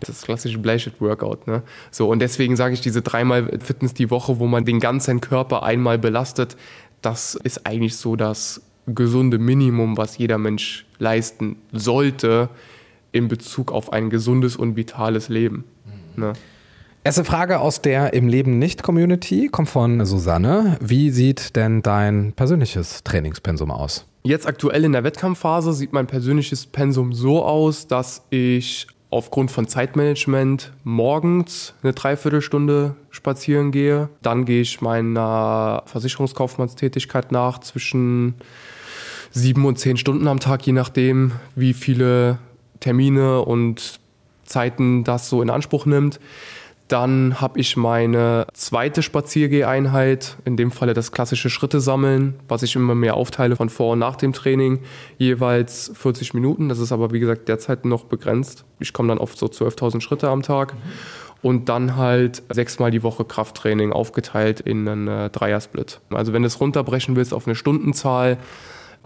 [0.00, 1.62] Das klassische Bleichit-Workout, ne?
[1.90, 5.62] So, und deswegen sage ich, diese dreimal Fitness die Woche, wo man den ganzen Körper
[5.62, 6.56] einmal belastet,
[7.02, 12.48] das ist eigentlich so das gesunde Minimum, was jeder Mensch leisten sollte
[13.12, 15.64] in Bezug auf ein gesundes und vitales Leben.
[16.16, 16.32] Ne?
[17.06, 20.78] Erste Frage aus der im Leben nicht Community kommt von Susanne.
[20.80, 24.06] Wie sieht denn dein persönliches Trainingspensum aus?
[24.22, 29.68] Jetzt aktuell in der Wettkampfphase sieht mein persönliches Pensum so aus, dass ich aufgrund von
[29.68, 34.08] Zeitmanagement morgens eine Dreiviertelstunde spazieren gehe.
[34.22, 38.34] Dann gehe ich meiner Versicherungskaufmannstätigkeit nach zwischen
[39.34, 42.38] sieben und zehn Stunden am Tag, je nachdem, wie viele
[42.80, 43.98] Termine und
[44.44, 46.20] Zeiten das so in Anspruch nimmt.
[46.86, 52.76] Dann habe ich meine zweite Spaziergeheinheit, in dem Falle das klassische Schritte sammeln, was ich
[52.76, 54.80] immer mehr aufteile von vor und nach dem Training,
[55.16, 56.68] jeweils 40 Minuten.
[56.68, 58.64] Das ist aber wie gesagt derzeit noch begrenzt.
[58.80, 60.74] Ich komme dann oft so 12.000 Schritte am Tag.
[60.74, 60.78] Mhm.
[61.40, 66.00] Und dann halt sechsmal die Woche Krafttraining aufgeteilt in einen äh, Dreiersplit.
[66.10, 68.38] Also wenn du es runterbrechen willst auf eine Stundenzahl,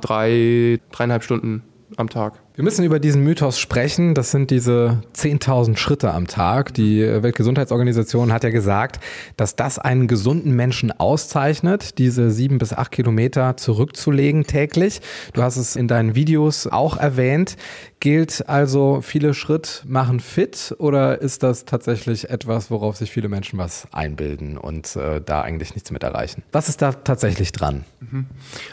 [0.01, 1.63] drei, dreieinhalb Stunden
[1.97, 2.43] am Tag.
[2.59, 4.15] Wir müssen über diesen Mythos sprechen.
[4.15, 6.75] Das sind diese 10.000 Schritte am Tag.
[6.75, 8.99] Die Weltgesundheitsorganisation hat ja gesagt,
[9.37, 15.01] dass das einen gesunden Menschen auszeichnet, diese sieben bis acht Kilometer zurückzulegen täglich.
[15.35, 17.57] Du hast es in deinen Videos auch erwähnt.
[18.01, 23.59] Gilt also, viele Schritt machen fit oder ist das tatsächlich etwas, worauf sich viele Menschen
[23.59, 26.45] was einbilden und äh, da eigentlich nichts mit erreichen?
[26.53, 27.85] Was ist da tatsächlich dran?
[27.99, 28.27] Mhm.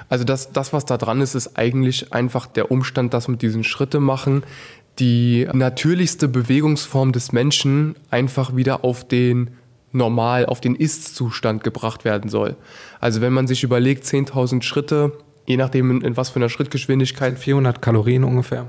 [0.09, 3.63] Also das, das, was da dran ist, ist eigentlich einfach der Umstand, dass mit diesen
[3.75, 4.43] Schritte machen,
[4.99, 9.51] die natürlichste Bewegungsform des Menschen einfach wieder auf den
[9.91, 12.55] normal auf den Ist-Zustand gebracht werden soll.
[12.99, 15.13] Also wenn man sich überlegt, 10.000 Schritte,
[15.45, 18.67] je nachdem in, was für einer Schrittgeschwindigkeit, 400 Kalorien ungefähr.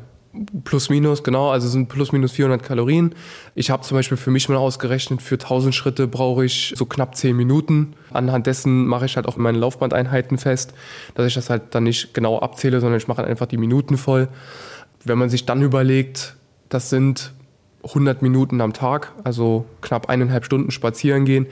[0.65, 3.15] plus minus, genau, also sind plus minus 400 Kalorien.
[3.55, 7.17] Ich habe zum Beispiel für mich mal ausgerechnet, für 1000 Schritte brauche ich so knapp
[7.17, 7.95] 10 Minuten.
[8.13, 10.75] Anhand dessen mache ich halt auch meine Laufbandeinheiten fest,
[11.15, 14.29] dass ich das halt dann nicht genau abzähle, sondern ich mache einfach die Minuten voll.
[15.05, 16.37] Wenn man sich dann überlegt,
[16.69, 17.33] das sind
[17.85, 21.47] 100 Minuten am Tag, also knapp eineinhalb Stunden spazieren gehen,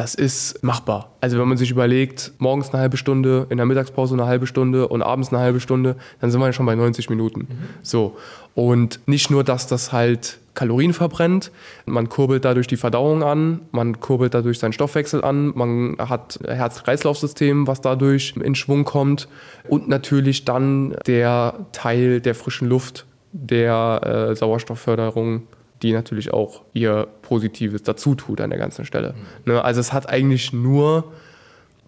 [0.00, 1.10] das ist machbar.
[1.20, 4.88] Also wenn man sich überlegt, morgens eine halbe Stunde, in der Mittagspause eine halbe Stunde
[4.88, 7.46] und abends eine halbe Stunde, dann sind wir ja schon bei 90 Minuten.
[7.82, 8.16] So.
[8.54, 11.52] Und nicht nur, dass das halt Kalorien verbrennt,
[11.84, 17.66] man kurbelt dadurch die Verdauung an, man kurbelt dadurch seinen Stoffwechsel an, man hat Herz-Kreislauf-System,
[17.66, 19.28] was dadurch in Schwung kommt
[19.68, 25.42] und natürlich dann der Teil der frischen Luft, der äh, Sauerstoffförderung
[25.82, 29.14] die natürlich auch ihr Positives dazu tut an der ganzen Stelle.
[29.44, 31.12] Ne, also es hat eigentlich nur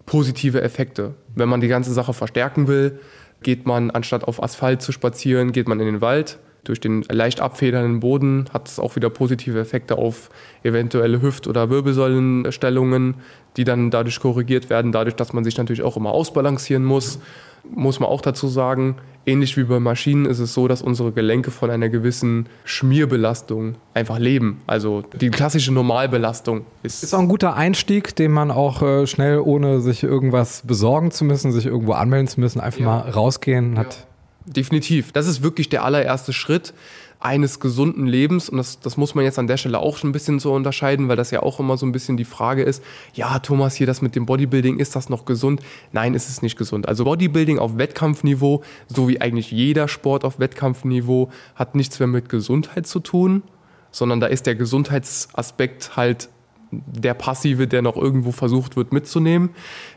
[0.05, 1.13] positive Effekte.
[1.35, 2.99] Wenn man die ganze Sache verstärken will,
[3.41, 6.39] geht man anstatt auf Asphalt zu spazieren, geht man in den Wald.
[6.63, 10.29] Durch den leicht abfedernden Boden hat es auch wieder positive Effekte auf
[10.63, 13.15] eventuelle Hüft- oder Wirbelsäulenstellungen,
[13.57, 17.19] die dann dadurch korrigiert werden, dadurch, dass man sich natürlich auch immer ausbalancieren muss.
[17.69, 21.49] Muss man auch dazu sagen, ähnlich wie bei Maschinen ist es so, dass unsere Gelenke
[21.49, 24.61] von einer gewissen Schmierbelastung einfach leben.
[24.67, 27.03] Also die klassische Normalbelastung ist.
[27.03, 31.25] Ist auch ein guter Einstieg, den man auch äh, schnell, ohne sich irgendwas besorgen zu
[31.25, 32.85] müssen, sich irgendwo anmelden zu müssen, einfach Ja.
[32.85, 34.05] mal rausgehen hat.
[34.45, 35.13] Definitiv.
[35.13, 36.73] Das ist wirklich der allererste Schritt
[37.23, 38.49] eines gesunden Lebens.
[38.49, 41.07] Und das, das muss man jetzt an der Stelle auch schon ein bisschen so unterscheiden,
[41.07, 42.83] weil das ja auch immer so ein bisschen die Frage ist,
[43.13, 45.61] ja, Thomas, hier das mit dem Bodybuilding, ist das noch gesund?
[45.91, 46.87] Nein, ist es nicht gesund.
[46.87, 52.27] Also Bodybuilding auf Wettkampfniveau, so wie eigentlich jeder Sport auf Wettkampfniveau, hat nichts mehr mit
[52.27, 53.43] Gesundheit zu tun,
[53.91, 56.29] sondern da ist der Gesundheitsaspekt halt
[56.71, 59.51] der passive, der noch irgendwo versucht wird mitzunehmen.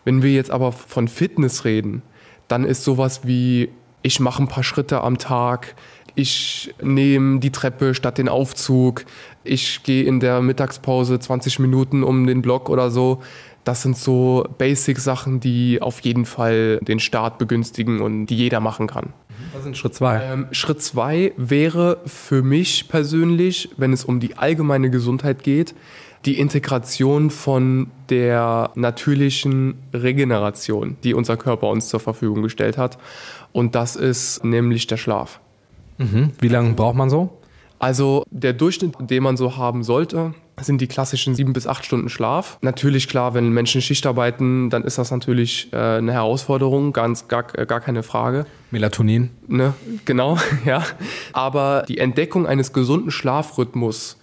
[0.04, 2.02] Wenn wir jetzt aber von Fitness reden,
[2.48, 3.70] dann ist sowas wie,
[4.02, 5.74] ich mache ein paar Schritte am Tag,
[6.16, 9.04] ich nehme die Treppe statt den Aufzug,
[9.44, 13.22] ich gehe in der Mittagspause 20 Minuten um den Block oder so.
[13.62, 18.86] Das sind so Basic-Sachen, die auf jeden Fall den Start begünstigen und die jeder machen
[18.86, 19.12] kann.
[19.52, 20.22] Das ist Schritt zwei.
[20.22, 25.74] Ähm, Schritt zwei wäre für mich persönlich, wenn es um die allgemeine Gesundheit geht,
[26.24, 32.98] die Integration von der natürlichen Regeneration, die unser Körper uns zur Verfügung gestellt hat.
[33.52, 35.40] Und das ist nämlich der Schlaf.
[35.98, 36.30] Mhm.
[36.40, 37.38] Wie lange braucht man so?
[37.78, 42.08] Also der Durchschnitt, den man so haben sollte, sind die klassischen sieben bis acht Stunden
[42.08, 42.58] Schlaf.
[42.62, 47.42] Natürlich klar, wenn Menschen Schicht arbeiten, dann ist das natürlich äh, eine Herausforderung, ganz gar,
[47.42, 48.46] gar keine Frage.
[48.70, 49.30] Melatonin.
[49.46, 49.74] Ne?
[50.06, 50.82] Genau, ja.
[51.34, 54.16] Aber die Entdeckung eines gesunden Schlafrhythmus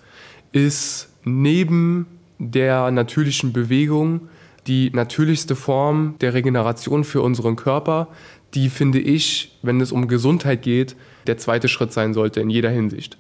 [0.52, 2.08] ist neben
[2.40, 4.22] der natürlichen Bewegung
[4.68, 8.08] die natürlichste Form der Regeneration für unseren Körper,
[8.54, 10.96] die finde ich, wenn es um Gesundheit geht,
[11.28, 13.18] der zweite Schritt sein sollte in jeder Hinsicht.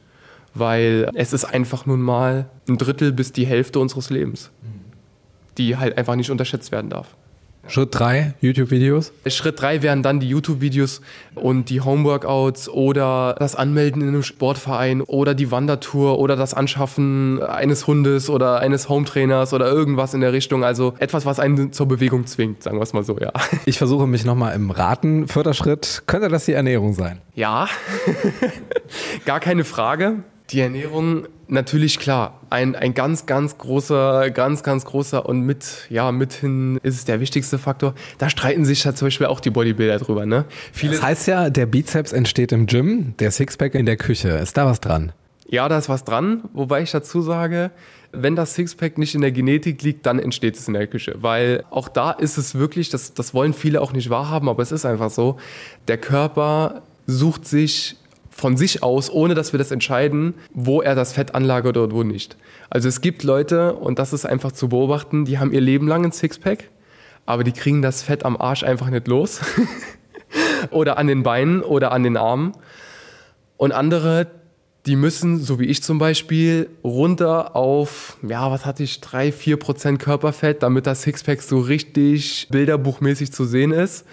[0.53, 4.51] Weil es ist einfach nun mal ein Drittel bis die Hälfte unseres Lebens,
[5.57, 7.15] die halt einfach nicht unterschätzt werden darf.
[7.67, 9.13] Schritt drei, YouTube-Videos.
[9.27, 11.01] Schritt drei wären dann die YouTube-Videos
[11.35, 17.41] und die Homeworkouts oder das Anmelden in einem Sportverein oder die Wandertour oder das Anschaffen
[17.41, 20.65] eines Hundes oder eines Hometrainers oder irgendwas in der Richtung.
[20.65, 23.31] Also etwas, was einen zur Bewegung zwingt, sagen wir es mal so, ja.
[23.65, 25.27] Ich versuche mich nochmal im Raten.
[25.29, 27.21] Vierter Schritt, könnte das die Ernährung sein?
[27.33, 27.69] Ja,
[29.25, 30.23] gar keine Frage.
[30.49, 36.11] Die Ernährung, natürlich klar, ein, ein ganz, ganz großer, ganz, ganz großer und mit, ja,
[36.11, 37.95] mithin ist es der wichtigste Faktor.
[38.17, 40.45] Da streiten sich ja zum Beispiel auch die Bodybuilder drüber, ne?
[40.73, 44.29] Viele, Das heißt ja, der Bizeps entsteht im Gym, der Sixpack in der Küche.
[44.29, 45.13] Ist da was dran?
[45.47, 47.71] Ja, da ist was dran, wobei ich dazu sage,
[48.11, 51.15] wenn das Sixpack nicht in der Genetik liegt, dann entsteht es in der Küche.
[51.19, 54.71] Weil auch da ist es wirklich, das, das wollen viele auch nicht wahrhaben, aber es
[54.71, 55.37] ist einfach so,
[55.87, 57.97] der Körper sucht sich
[58.35, 62.03] von sich aus, ohne dass wir das entscheiden, wo er das Fett anlagert oder wo
[62.03, 62.35] nicht.
[62.69, 66.03] Also es gibt Leute, und das ist einfach zu beobachten, die haben ihr Leben lang
[66.03, 66.69] ein Sixpack,
[67.25, 69.41] aber die kriegen das Fett am Arsch einfach nicht los.
[70.71, 72.53] oder an den Beinen oder an den Armen.
[73.57, 74.27] Und andere,
[74.85, 79.57] die müssen, so wie ich zum Beispiel, runter auf, ja, was hatte ich, 3, 4
[79.57, 84.05] Prozent Körperfett, damit das Sixpack so richtig bilderbuchmäßig zu sehen ist.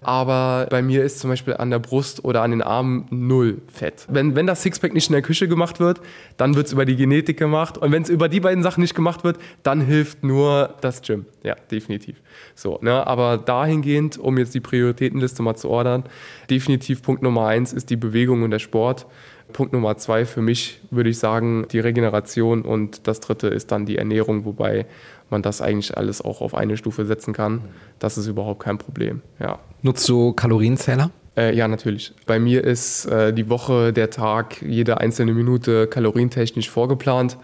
[0.00, 4.06] Aber bei mir ist zum Beispiel an der Brust oder an den Armen null Fett.
[4.08, 6.00] Wenn, wenn das Sixpack nicht in der Küche gemacht wird,
[6.36, 7.78] dann wird es über die Genetik gemacht.
[7.78, 11.26] Und wenn es über die beiden Sachen nicht gemacht wird, dann hilft nur das Gym.
[11.42, 12.20] Ja, definitiv.
[12.54, 13.06] So, ne?
[13.06, 16.04] Aber dahingehend, um jetzt die Prioritätenliste mal zu ordern,
[16.50, 19.06] definitiv Punkt Nummer eins ist die Bewegung und der Sport.
[19.52, 23.86] Punkt Nummer zwei für mich würde ich sagen die Regeneration und das dritte ist dann
[23.86, 24.86] die Ernährung, wobei
[25.30, 27.62] man das eigentlich alles auch auf eine Stufe setzen kann.
[27.98, 29.22] Das ist überhaupt kein Problem.
[29.40, 29.58] Ja.
[29.82, 31.10] Nutzt du Kalorienzähler?
[31.36, 32.12] Äh, ja, natürlich.
[32.26, 37.38] Bei mir ist äh, die Woche, der Tag, jede einzelne Minute kalorientechnisch vorgeplant.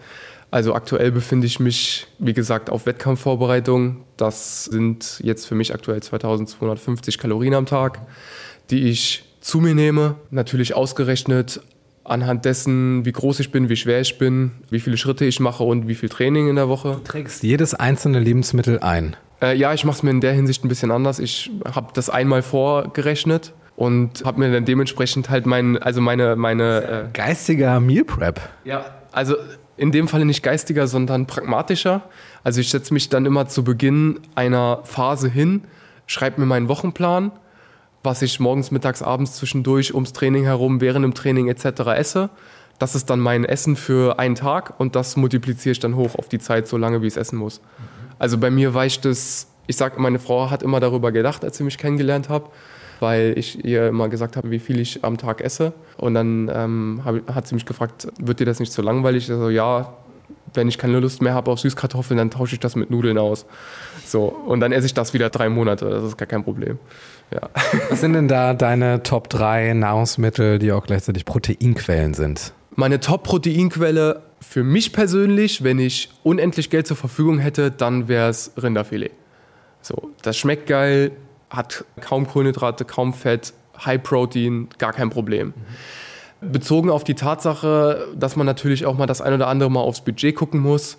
[0.51, 4.03] Also aktuell befinde ich mich, wie gesagt, auf Wettkampfvorbereitung.
[4.17, 7.99] Das sind jetzt für mich aktuell 2250 Kalorien am Tag,
[8.69, 10.15] die ich zu mir nehme.
[10.29, 11.61] Natürlich ausgerechnet
[12.05, 15.63] anhand dessen, wie groß ich bin, wie schwer ich bin, wie viele Schritte ich mache
[15.63, 16.93] und wie viel Training in der Woche.
[16.93, 19.15] Du trägst jedes einzelne Lebensmittel ein.
[19.41, 21.19] Äh, ja, ich mache es mir in der Hinsicht ein bisschen anders.
[21.19, 26.83] Ich habe das einmal vorgerechnet und habe mir dann dementsprechend halt mein, also meine, meine
[26.83, 28.39] äh, Geistiger Meal Prep.
[28.63, 29.35] ja, also
[29.77, 32.03] in dem Falle nicht geistiger, sondern pragmatischer.
[32.43, 35.63] Also ich setze mich dann immer zu Beginn einer Phase hin,
[36.07, 37.31] schreibe mir meinen Wochenplan,
[38.05, 41.65] was ich morgens, mittags, abends zwischendurch ums Training herum, während dem Training etc.
[41.95, 42.29] esse.
[42.79, 46.29] Das ist dann mein Essen für einen Tag und das multipliziere ich dann hoch auf
[46.29, 47.61] die Zeit, so lange wie ich es essen muss.
[48.19, 51.63] Also bei mir weicht es, ich sage, meine Frau hat immer darüber gedacht, als sie
[51.63, 52.43] mich kennengelernt hat,
[52.99, 55.73] weil ich ihr immer gesagt habe, wie viel ich am Tag esse.
[55.97, 59.29] Und dann ähm, hat sie mich gefragt, wird dir das nicht zu langweilig?
[59.29, 59.93] Ich so, ja,
[60.53, 63.45] wenn ich keine Lust mehr habe auf Süßkartoffeln, dann tausche ich das mit Nudeln aus.
[64.05, 66.79] So, und dann esse ich das wieder drei Monate, das ist gar kein Problem.
[67.31, 67.49] Ja.
[67.89, 72.53] Was sind denn da deine Top 3 Nahrungsmittel, die auch gleichzeitig Proteinquellen sind?
[72.75, 78.51] Meine Top-Proteinquelle für mich persönlich, wenn ich unendlich Geld zur Verfügung hätte, dann wäre es
[78.61, 79.11] Rinderfilet.
[79.81, 81.11] So, das schmeckt geil,
[81.49, 83.53] hat kaum Kohlenhydrate, kaum Fett,
[83.85, 85.53] High Protein, gar kein Problem.
[86.41, 90.01] Bezogen auf die Tatsache, dass man natürlich auch mal das ein oder andere Mal aufs
[90.01, 90.97] Budget gucken muss,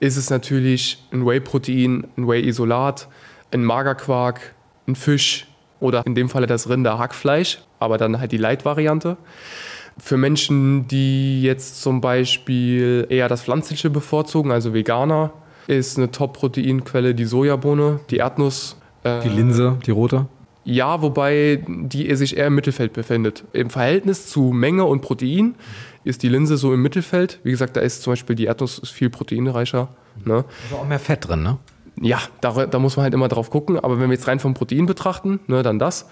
[0.00, 3.08] ist es natürlich ein Whey-Protein, ein Whey-Isolat,
[3.50, 4.54] ein Magerquark,
[4.86, 5.47] ein Fisch
[5.80, 9.16] oder in dem Falle das Rinder-Hackfleisch, aber dann halt die Light-Variante.
[10.00, 15.32] Für Menschen, die jetzt zum Beispiel eher das Pflanzliche bevorzugen, also Veganer,
[15.66, 18.76] ist eine Top-Proteinquelle die Sojabohne, die Erdnuss.
[19.04, 20.26] äh, Die Linse, die rote?
[20.64, 23.42] ja, wobei die sich eher im Mittelfeld befindet.
[23.54, 25.54] Im Verhältnis zu Menge und Protein
[26.04, 27.40] ist die Linse so im Mittelfeld.
[27.42, 29.88] Wie gesagt, da ist zum Beispiel die Erdnuss ist viel proteinreicher.
[30.26, 30.44] Ne?
[30.44, 31.56] Da ist auch mehr Fett drin, ne?
[32.02, 33.78] Ja, da, da muss man halt immer drauf gucken.
[33.78, 36.08] Aber wenn wir jetzt rein vom Protein betrachten, ne, dann das.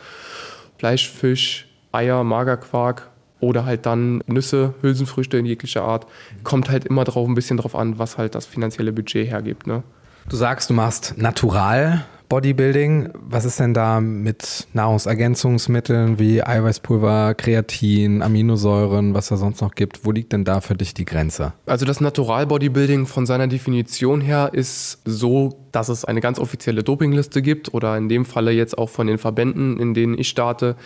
[0.78, 6.06] Fleisch, Fisch, Eier, Magerquark oder halt dann Nüsse, Hülsenfrüchte in jeglicher Art.
[6.42, 9.66] Kommt halt immer drauf ein bisschen drauf an, was halt das finanzielle Budget hergibt.
[9.66, 9.82] Ne?
[10.28, 13.10] Du sagst, du machst Natural Bodybuilding.
[13.14, 20.04] Was ist denn da mit Nahrungsergänzungsmitteln wie Eiweißpulver, Kreatin, Aminosäuren, was da sonst noch gibt?
[20.04, 21.52] Wo liegt denn da für dich die Grenze?
[21.66, 26.82] Also das Natural Bodybuilding von seiner Definition her ist so, dass es eine ganz offizielle
[26.82, 30.76] Dopingliste gibt oder in dem Falle jetzt auch von den Verbänden, in denen ich starte,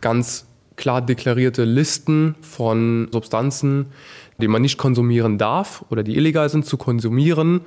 [0.00, 3.86] ganz klar deklarierte Listen von Substanzen,
[4.38, 7.62] die man nicht konsumieren darf oder die illegal sind zu konsumieren.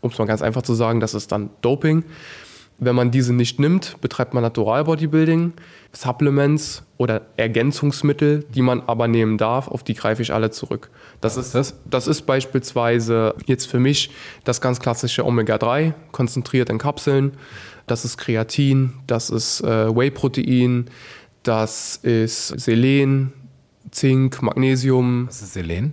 [0.00, 2.04] Um es mal ganz einfach zu sagen, das ist dann Doping.
[2.78, 5.52] Wenn man diese nicht nimmt, betreibt man Natural Bodybuilding.
[5.92, 10.90] Supplements oder Ergänzungsmittel, die man aber nehmen darf, auf die greife ich alle zurück.
[11.20, 11.74] Das ist, das?
[11.84, 14.10] das ist beispielsweise jetzt für mich
[14.44, 17.32] das ganz klassische Omega-3, konzentriert in Kapseln.
[17.86, 20.86] Das ist Kreatin, das ist äh, Whey-Protein,
[21.42, 23.32] das ist Selen,
[23.90, 25.92] Zink, Magnesium, Was ist Selen?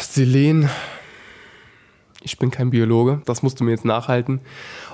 [0.00, 0.68] Selen.
[2.22, 4.40] Ich bin kein Biologe, das musst du mir jetzt nachhalten.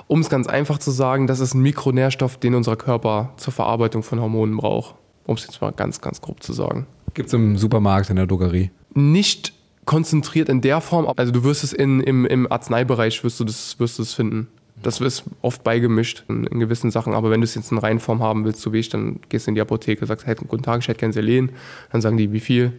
[0.07, 4.03] Um es ganz einfach zu sagen, das ist ein Mikronährstoff, den unser Körper zur Verarbeitung
[4.03, 4.95] von Hormonen braucht.
[5.25, 6.87] Um es jetzt mal ganz, ganz grob zu sagen.
[7.13, 8.71] Gibt's im Supermarkt, in der Drogerie.
[8.93, 9.53] Nicht
[9.85, 13.79] konzentriert in der Form, also du wirst es in, im, im Arzneibereich wirst du das,
[13.79, 14.47] wirst du es finden.
[14.83, 18.21] Das ist oft beigemischt in, in gewissen Sachen, aber wenn du es jetzt in Reinform
[18.21, 20.81] haben willst, so wie ich, dann gehst du in die Apotheke, sagst, hey, guten Tag,
[20.81, 21.51] ich hätte gern Selen.
[21.91, 22.73] Dann sagen die, wie viel?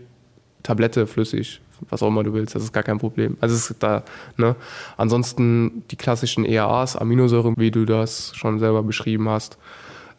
[0.63, 3.37] Tablette, flüssig, was auch immer du willst, das ist gar kein Problem.
[3.41, 4.03] Also es ist da,
[4.37, 4.57] ne?
[4.97, 9.59] Ansonsten die klassischen EAAs, Aminosäuren, wie du das schon selber beschrieben hast.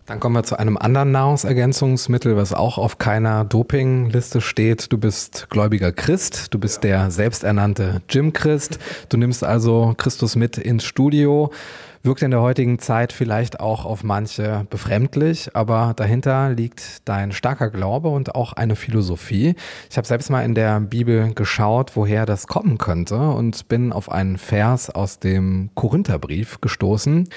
[0.09, 4.91] Dann kommen wir zu einem anderen Nahrungsergänzungsmittel, was auch auf keiner Dopingliste steht.
[4.91, 8.79] Du bist gläubiger Christ, du bist der selbsternannte Jim Christ.
[9.09, 11.51] Du nimmst also Christus mit ins Studio.
[12.01, 17.69] Wirkt in der heutigen Zeit vielleicht auch auf manche befremdlich, aber dahinter liegt dein starker
[17.69, 19.53] Glaube und auch eine Philosophie.
[19.89, 24.09] Ich habe selbst mal in der Bibel geschaut, woher das kommen könnte und bin auf
[24.09, 27.27] einen Vers aus dem Korintherbrief gestoßen.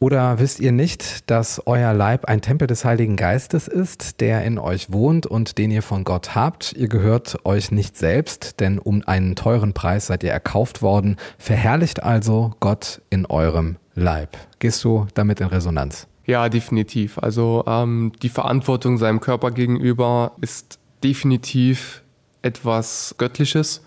[0.00, 4.58] Oder wisst ihr nicht, dass euer Leib ein Tempel des Heiligen Geistes ist, der in
[4.58, 6.72] euch wohnt und den ihr von Gott habt?
[6.72, 11.16] Ihr gehört euch nicht selbst, denn um einen teuren Preis seid ihr erkauft worden.
[11.38, 14.36] Verherrlicht also Gott in eurem Leib.
[14.58, 16.08] Gehst du damit in Resonanz?
[16.26, 17.18] Ja, definitiv.
[17.18, 22.02] Also ähm, die Verantwortung seinem Körper gegenüber ist definitiv
[22.42, 23.82] etwas Göttliches.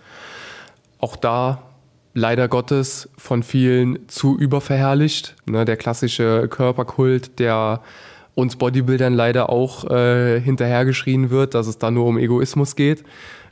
[1.00, 1.64] Auch da
[2.18, 5.36] leider Gottes von vielen zu überverherrlicht.
[5.46, 7.82] Ne, der klassische Körperkult, der
[8.34, 13.04] uns Bodybuildern leider auch äh, hinterhergeschrien wird, dass es da nur um Egoismus geht.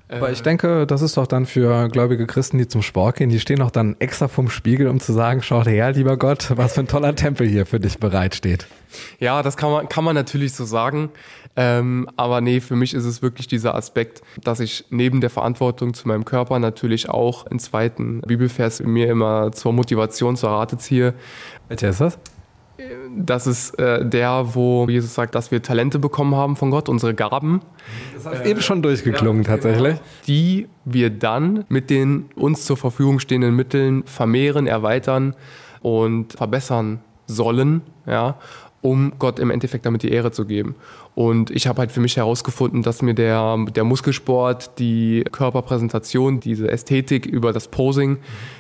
[0.08, 3.40] Aber ich denke, das ist doch dann für gläubige Christen, die zum Sport gehen, die
[3.40, 6.82] stehen doch dann extra vom Spiegel, um zu sagen, schau her, lieber Gott, was für
[6.82, 8.68] ein toller Tempel hier für dich bereitsteht.
[9.20, 11.10] Ja, das kann man, kann man natürlich so sagen.
[11.58, 15.94] Ähm, aber nee, für mich ist es wirklich dieser Aspekt, dass ich neben der Verantwortung
[15.94, 21.14] zu meinem Körper natürlich auch einen zweiten Bibelvers mir immer zur Motivation zur Rate ziehe.
[21.70, 22.20] Welcher ist das?
[23.16, 27.14] Das ist äh, der, wo Jesus sagt, dass wir Talente bekommen haben von Gott, unsere
[27.14, 27.62] Gaben.
[28.14, 29.94] Das hast äh, eben schon durchgeklungen ja, tatsächlich.
[29.94, 30.06] Genau.
[30.28, 35.36] Die wir dann mit den uns zur Verfügung stehenden Mitteln vermehren, erweitern
[35.82, 37.82] und verbessern sollen.
[38.06, 38.38] Ja
[38.86, 40.76] um Gott im Endeffekt damit die Ehre zu geben.
[41.16, 46.70] Und ich habe halt für mich herausgefunden, dass mir der, der Muskelsport, die Körperpräsentation, diese
[46.70, 48.18] Ästhetik über das Posing,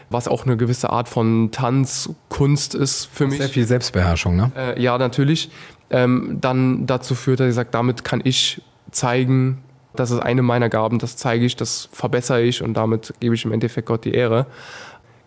[0.09, 3.37] was auch eine gewisse Art von Tanzkunst ist für mich.
[3.37, 4.51] Sehr viel Selbstbeherrschung, ne?
[4.57, 5.51] Äh, ja, natürlich.
[5.91, 9.59] Ähm, dann dazu führt, dass ich sage, damit kann ich zeigen,
[9.93, 13.45] das ist eine meiner Gaben, das zeige ich, das verbessere ich und damit gebe ich
[13.45, 14.47] im Endeffekt Gott die Ehre.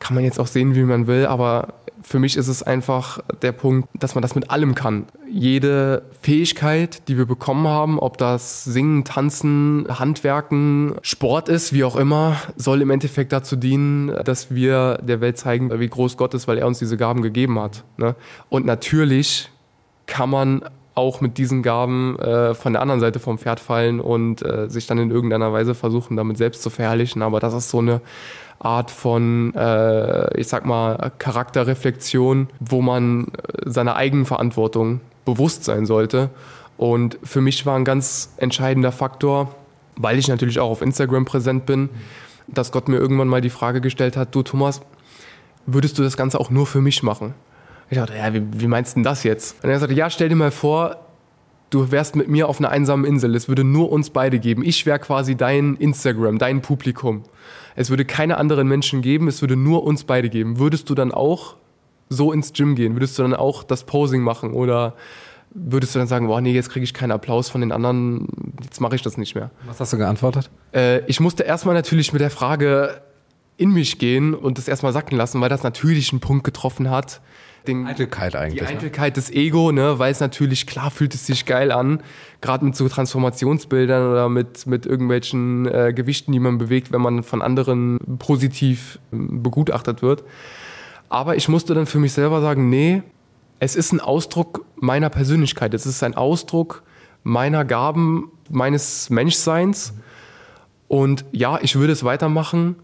[0.01, 3.53] Kann man jetzt auch sehen, wie man will, aber für mich ist es einfach der
[3.53, 5.07] Punkt, dass man das mit allem kann.
[5.30, 11.96] Jede Fähigkeit, die wir bekommen haben, ob das Singen, Tanzen, Handwerken, Sport ist, wie auch
[11.96, 16.49] immer, soll im Endeffekt dazu dienen, dass wir der Welt zeigen, wie groß Gott ist,
[16.49, 17.84] weil er uns diese Gaben gegeben hat.
[17.96, 18.14] Ne?
[18.49, 19.51] Und natürlich
[20.07, 20.62] kann man
[20.94, 24.88] auch mit diesen Gaben äh, von der anderen Seite vom Pferd fallen und äh, sich
[24.88, 27.22] dann in irgendeiner Weise versuchen, damit selbst zu verherrlichen.
[27.22, 28.01] Aber das ist so eine
[28.59, 36.31] Art von, äh, ich sag mal, Charakterreflexion, wo man äh, seiner Eigenverantwortung bewusst sein sollte.
[36.77, 39.55] Und für mich war ein ganz entscheidender Faktor,
[39.97, 41.89] weil ich natürlich auch auf Instagram präsent bin,
[42.47, 44.81] dass Gott mir irgendwann mal die Frage gestellt hat, du Thomas,
[45.67, 47.35] würdest du das Ganze auch nur für mich machen?
[47.91, 49.63] Ich dachte, ja, wie, wie meinst du denn das jetzt?
[49.63, 50.97] Und er sagte, ja, stell dir mal vor,
[51.71, 53.35] du wärst mit mir auf einer einsamen Insel.
[53.35, 54.63] Es würde nur uns beide geben.
[54.65, 57.25] Ich wäre quasi dein Instagram, dein Publikum.
[57.79, 60.59] Es würde keine anderen Menschen geben, es würde nur uns beide geben.
[60.59, 61.55] Würdest du dann auch
[62.09, 62.97] so ins Gym gehen?
[62.97, 64.53] Würdest du dann auch das Posing machen?
[64.53, 64.97] Oder
[65.51, 68.26] würdest du dann sagen, boah, nee, jetzt kriege ich keinen Applaus von den anderen,
[68.64, 69.53] jetzt mache ich das nicht mehr?
[69.64, 70.51] Was hast du geantwortet?
[70.74, 73.01] Äh, ich musste erstmal natürlich mit der Frage
[73.59, 77.20] in mich gehen und das erstmal sacken lassen, weil das natürlich einen Punkt getroffen hat,
[77.69, 78.61] den, Eitelkeit eigentlich.
[78.61, 78.79] Die ne?
[78.79, 79.23] Eitelkeit ne?
[79.23, 82.03] des Ego, ne, weil es natürlich, klar fühlt es sich geil an,
[82.41, 87.23] gerade mit so Transformationsbildern oder mit, mit irgendwelchen äh, Gewichten, die man bewegt, wenn man
[87.23, 90.25] von anderen positiv äh, begutachtet wird.
[91.09, 93.03] Aber ich musste dann für mich selber sagen, nee,
[93.61, 96.83] es ist ein Ausdruck meiner Persönlichkeit, es ist ein Ausdruck
[97.23, 99.95] meiner Gaben, meines Menschseins.
[100.87, 102.77] Und ja, ich würde es weitermachen,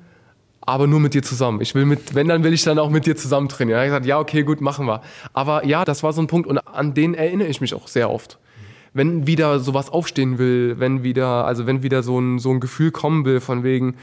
[0.67, 1.61] aber nur mit dir zusammen.
[1.61, 3.79] Ich will mit, wenn, dann will ich dann auch mit dir zusammen trainieren.
[3.79, 5.03] Er hat gesagt, ja, okay, gut, machen wir.
[5.33, 8.11] Aber ja, das war so ein Punkt und an den erinnere ich mich auch sehr
[8.11, 8.39] oft.
[8.93, 12.93] Wenn wieder sowas aufstehen will, wenn wieder, also wenn wieder so ein, so ein Gefühl
[12.93, 13.97] kommen will von wegen,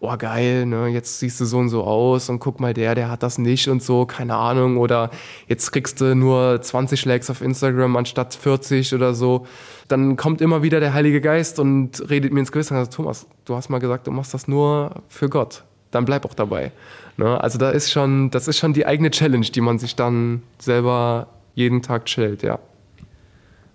[0.00, 3.10] oh geil, ne, jetzt siehst du so und so aus und guck mal, der, der
[3.10, 4.76] hat das nicht und so, keine Ahnung.
[4.76, 5.10] Oder
[5.48, 9.46] jetzt kriegst du nur 20 Likes auf Instagram anstatt 40 oder so.
[9.88, 13.56] Dann kommt immer wieder der Heilige Geist und redet mir ins Gewissen sagt, Thomas, du
[13.56, 15.64] hast mal gesagt, du machst das nur für Gott
[15.94, 16.72] dann bleib auch dabei.
[17.16, 17.40] Ne?
[17.40, 21.28] Also da ist schon, das ist schon die eigene Challenge, die man sich dann selber
[21.54, 22.58] jeden Tag stellt, ja.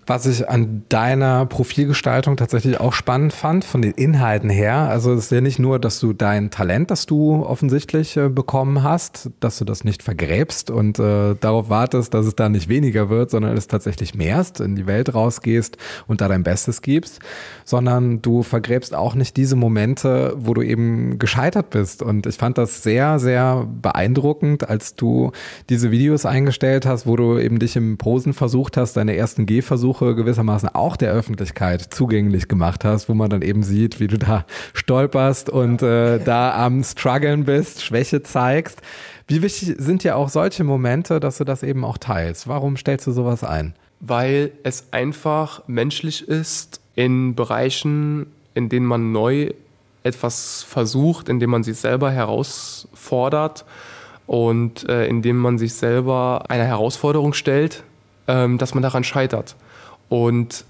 [0.10, 4.90] Was ich an deiner Profilgestaltung tatsächlich auch spannend fand, von den Inhalten her.
[4.90, 8.82] Also es ist ja nicht nur, dass du dein Talent, das du offensichtlich äh, bekommen
[8.82, 13.12] hast, dass du das nicht vergräbst und äh, darauf wartest, dass es da nicht weniger
[13.12, 17.20] wird, sondern es tatsächlich mehrst, in die Welt rausgehst und da dein Bestes gibst,
[17.64, 22.02] sondern du vergräbst auch nicht diese Momente, wo du eben gescheitert bist.
[22.02, 25.34] Und ich fand das sehr, sehr beeindruckend, als du
[25.70, 29.99] diese Videos eingestellt hast, wo du eben dich im Posen versucht hast, deine ersten Gehversuche
[30.00, 34.18] Versuche gewissermaßen auch der Öffentlichkeit zugänglich gemacht hast, wo man dann eben sieht, wie du
[34.18, 38.82] da stolperst und äh, da am struggeln bist, Schwäche zeigst.
[39.28, 42.48] Wie wichtig sind ja auch solche Momente, dass du das eben auch teilst?
[42.48, 43.74] Warum stellst du sowas ein?
[44.00, 49.52] Weil es einfach menschlich ist, in Bereichen, in denen man neu
[50.04, 53.66] etwas versucht, in denen man sich selber herausfordert
[54.28, 57.84] und äh, indem man sich selber einer Herausforderung stellt,
[58.28, 59.58] ähm, dass man daran scheitert.
[60.10, 60.66] Und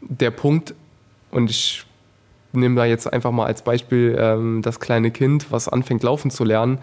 [0.00, 0.74] der Punkt,
[1.30, 1.84] und ich
[2.52, 6.44] nehme da jetzt einfach mal als Beispiel ähm, das kleine Kind, was anfängt laufen zu
[6.44, 6.78] lernen,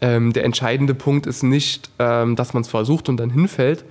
[0.00, 3.84] ähm, der entscheidende Punkt ist nicht, ähm, dass man es versucht und dann hinfällt,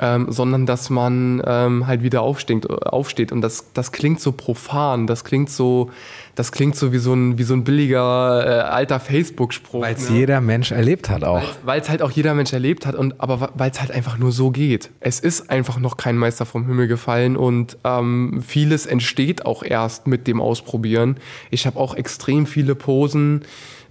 [0.00, 3.32] ähm, sondern dass man ähm, halt wieder aufsteht, aufsteht.
[3.32, 5.90] Und das, das klingt so profan, das klingt so,
[6.34, 9.82] das klingt so wie so ein, wie so ein billiger äh, alter Facebook-Spruch.
[9.82, 10.18] Weil es ne?
[10.18, 11.42] jeder Mensch erlebt hat auch.
[11.64, 14.32] Weil es halt auch jeder Mensch erlebt hat und aber weil es halt einfach nur
[14.32, 14.90] so geht.
[15.00, 20.06] Es ist einfach noch kein Meister vom Himmel gefallen und ähm, vieles entsteht auch erst
[20.06, 21.16] mit dem Ausprobieren.
[21.50, 23.44] Ich habe auch extrem viele Posen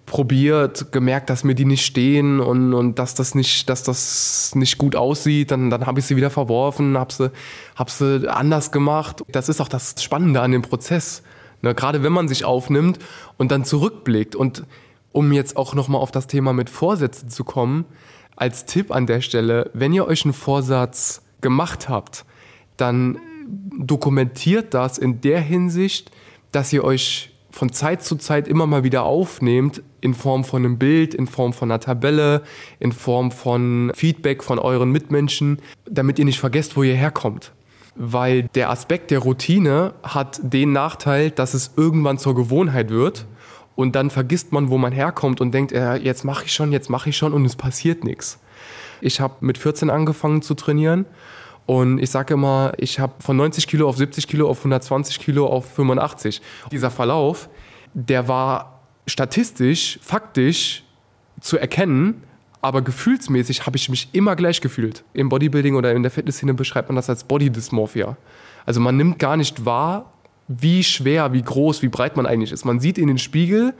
[0.05, 4.77] probiert, gemerkt, dass mir die nicht stehen und, und dass das nicht, dass das nicht
[4.77, 7.31] gut aussieht, dann, dann habe ich sie wieder verworfen, habe sie,
[7.75, 9.23] hab sie anders gemacht.
[9.29, 11.23] Das ist auch das Spannende an dem Prozess.
[11.61, 11.73] Ne?
[11.73, 12.99] Gerade wenn man sich aufnimmt
[13.37, 14.35] und dann zurückblickt.
[14.35, 14.65] Und
[15.11, 17.85] um jetzt auch nochmal auf das Thema mit Vorsätzen zu kommen,
[18.35, 22.25] als Tipp an der Stelle, wenn ihr euch einen Vorsatz gemacht habt,
[22.77, 23.19] dann
[23.77, 26.11] dokumentiert das in der Hinsicht,
[26.51, 30.77] dass ihr euch von Zeit zu Zeit immer mal wieder aufnehmt, in Form von einem
[30.77, 32.43] Bild, in Form von einer Tabelle,
[32.79, 37.53] in Form von Feedback von euren Mitmenschen, damit ihr nicht vergesst, wo ihr herkommt.
[37.95, 43.25] Weil der Aspekt der Routine hat den Nachteil, dass es irgendwann zur Gewohnheit wird
[43.75, 46.89] und dann vergisst man, wo man herkommt und denkt, äh, jetzt mache ich schon, jetzt
[46.89, 48.39] mache ich schon und es passiert nichts.
[49.01, 51.05] Ich habe mit 14 angefangen zu trainieren
[51.65, 55.47] und ich sage immer, ich habe von 90 Kilo auf 70 Kilo auf 120 Kilo
[55.47, 56.41] auf 85.
[56.71, 57.49] Dieser Verlauf,
[57.93, 60.83] der war statistisch, faktisch
[61.39, 62.23] zu erkennen,
[62.61, 65.03] aber gefühlsmäßig habe ich mich immer gleich gefühlt.
[65.13, 68.15] Im Bodybuilding oder in der Fitnessszene beschreibt man das als Body Dysmorphia.
[68.65, 70.13] Also man nimmt gar nicht wahr,
[70.47, 72.63] wie schwer, wie groß, wie breit man eigentlich ist.
[72.63, 73.73] Man sieht in den Spiegel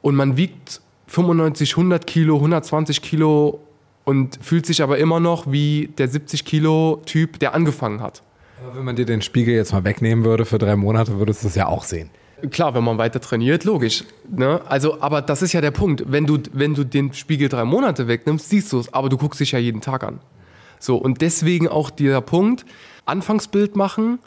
[0.00, 3.60] und man wiegt 95, 100 Kilo, 120 Kilo
[4.04, 8.22] und fühlt sich aber immer noch wie der 70 Kilo Typ, der angefangen hat.
[8.64, 11.48] Aber wenn man dir den Spiegel jetzt mal wegnehmen würde für drei Monate, würdest du
[11.48, 12.10] es ja auch sehen.
[12.50, 14.04] Klar, wenn man weiter trainiert, logisch.
[14.28, 14.60] Ne?
[14.68, 16.04] Also, aber das ist ja der Punkt.
[16.06, 19.40] Wenn du, wenn du den Spiegel drei Monate wegnimmst, siehst du es, aber du guckst
[19.40, 20.20] dich ja jeden Tag an.
[20.78, 22.66] So, und deswegen auch dieser Punkt,
[23.06, 24.18] Anfangsbild machen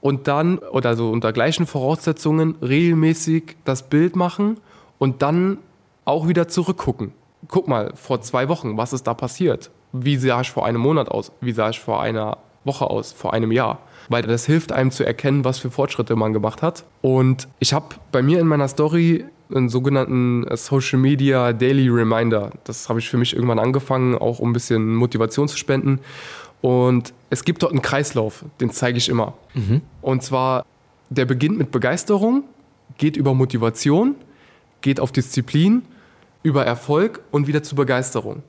[0.00, 4.58] und dann, oder so unter gleichen Voraussetzungen, regelmäßig das Bild machen
[4.98, 5.58] und dann
[6.04, 7.12] auch wieder zurückgucken.
[7.48, 9.70] Guck mal, vor zwei Wochen, was ist da passiert?
[9.92, 11.32] Wie sah ich vor einem Monat aus?
[11.40, 13.12] Wie sah ich vor einer Woche aus?
[13.12, 13.80] Vor einem Jahr?
[14.10, 16.84] Weil das hilft einem zu erkennen, was für Fortschritte man gemacht hat.
[17.00, 22.50] Und ich habe bei mir in meiner Story einen sogenannten Social Media Daily Reminder.
[22.64, 26.00] Das habe ich für mich irgendwann angefangen, auch um ein bisschen Motivation zu spenden.
[26.60, 29.34] Und es gibt dort einen Kreislauf, den zeige ich immer.
[30.02, 30.66] Und zwar,
[31.08, 32.44] der beginnt mit Begeisterung,
[32.98, 34.16] geht über Motivation,
[34.80, 35.82] geht auf Disziplin,
[36.42, 38.42] über Erfolg und wieder zu Begeisterung.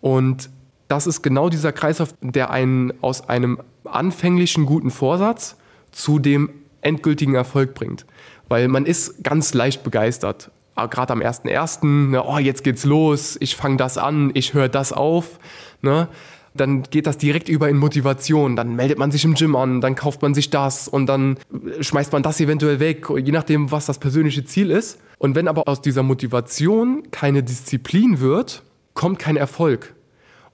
[0.00, 0.50] Und
[0.90, 5.56] das ist genau dieser Kreislauf, der einen aus einem anfänglichen guten Vorsatz
[5.92, 8.06] zu dem endgültigen Erfolg bringt.
[8.48, 10.50] Weil man ist ganz leicht begeistert.
[10.74, 14.68] Aber Gerade am 1.1., ne, oh, jetzt geht's los, ich fange das an, ich höre
[14.68, 15.38] das auf.
[15.80, 16.08] Ne?
[16.54, 18.56] Dann geht das direkt über in Motivation.
[18.56, 21.38] Dann meldet man sich im Gym an, dann kauft man sich das und dann
[21.80, 24.98] schmeißt man das eventuell weg, je nachdem, was das persönliche Ziel ist.
[25.18, 28.64] Und wenn aber aus dieser Motivation keine Disziplin wird,
[28.94, 29.94] kommt kein Erfolg.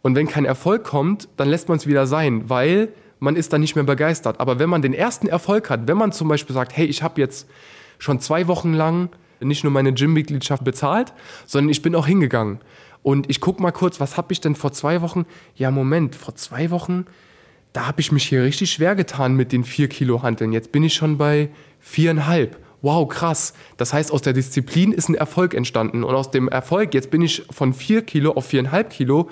[0.02, 2.88] Und wenn kein Erfolg kommt, dann lässt man es wieder sein, weil
[3.18, 4.40] man ist dann nicht mehr begeistert.
[4.40, 7.20] Aber wenn man den ersten Erfolg hat, wenn man zum Beispiel sagt, hey, ich habe
[7.20, 7.48] jetzt
[7.98, 11.12] schon zwei Wochen lang nicht nur meine Gym-Mitgliedschaft bezahlt,
[11.44, 12.60] sondern ich bin auch hingegangen.
[13.02, 15.26] Und ich gucke mal kurz, was habe ich denn vor zwei Wochen?
[15.54, 17.06] Ja, Moment, vor zwei Wochen,
[17.72, 20.52] da habe ich mich hier richtig schwer getan mit den vier Kilo Hanteln.
[20.52, 22.58] Jetzt bin ich schon bei viereinhalb.
[22.82, 23.54] Wow, krass.
[23.76, 26.04] Das heißt, aus der Disziplin ist ein Erfolg entstanden.
[26.04, 29.28] Und aus dem Erfolg, jetzt bin ich von vier Kilo auf viereinhalb Kilo,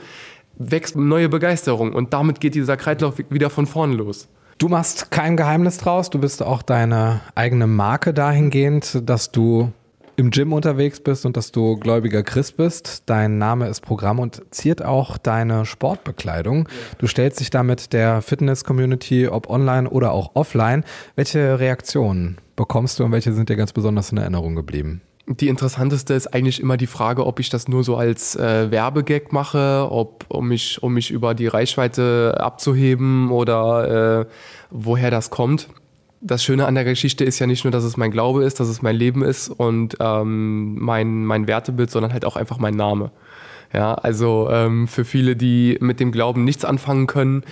[0.57, 1.93] wächst neue Begeisterung.
[1.93, 4.29] Und damit geht dieser Kreislauf wieder von vorne los.
[4.59, 6.11] Du machst kein Geheimnis draus.
[6.11, 9.73] Du bist auch deine eigene Marke dahingehend, dass du
[10.17, 13.03] im Gym unterwegs bist und dass du gläubiger Christ bist.
[13.07, 16.69] Dein Name ist Programm und ziert auch deine Sportbekleidung.
[16.99, 20.85] Du stellst dich damit der Fitness-Community, ob online oder auch offline.
[21.17, 25.03] Welche Reaktionen bekommst du und welche sind dir ganz besonders in Erinnerung geblieben?
[25.27, 29.33] Die interessanteste ist eigentlich immer die Frage, ob ich das nur so als äh, Werbegag
[29.33, 34.27] mache, ob, um, mich, um mich über die Reichweite abzuheben oder äh,
[34.71, 35.69] woher das kommt.
[36.21, 38.69] Das Schöne an der Geschichte ist ja nicht nur, dass es mein Glaube ist, dass
[38.69, 43.11] es mein Leben ist und ähm, mein, mein Wertebild, sondern halt auch einfach mein Name.
[43.73, 47.45] Ja, also ähm, für viele, die mit dem Glauben nichts anfangen können,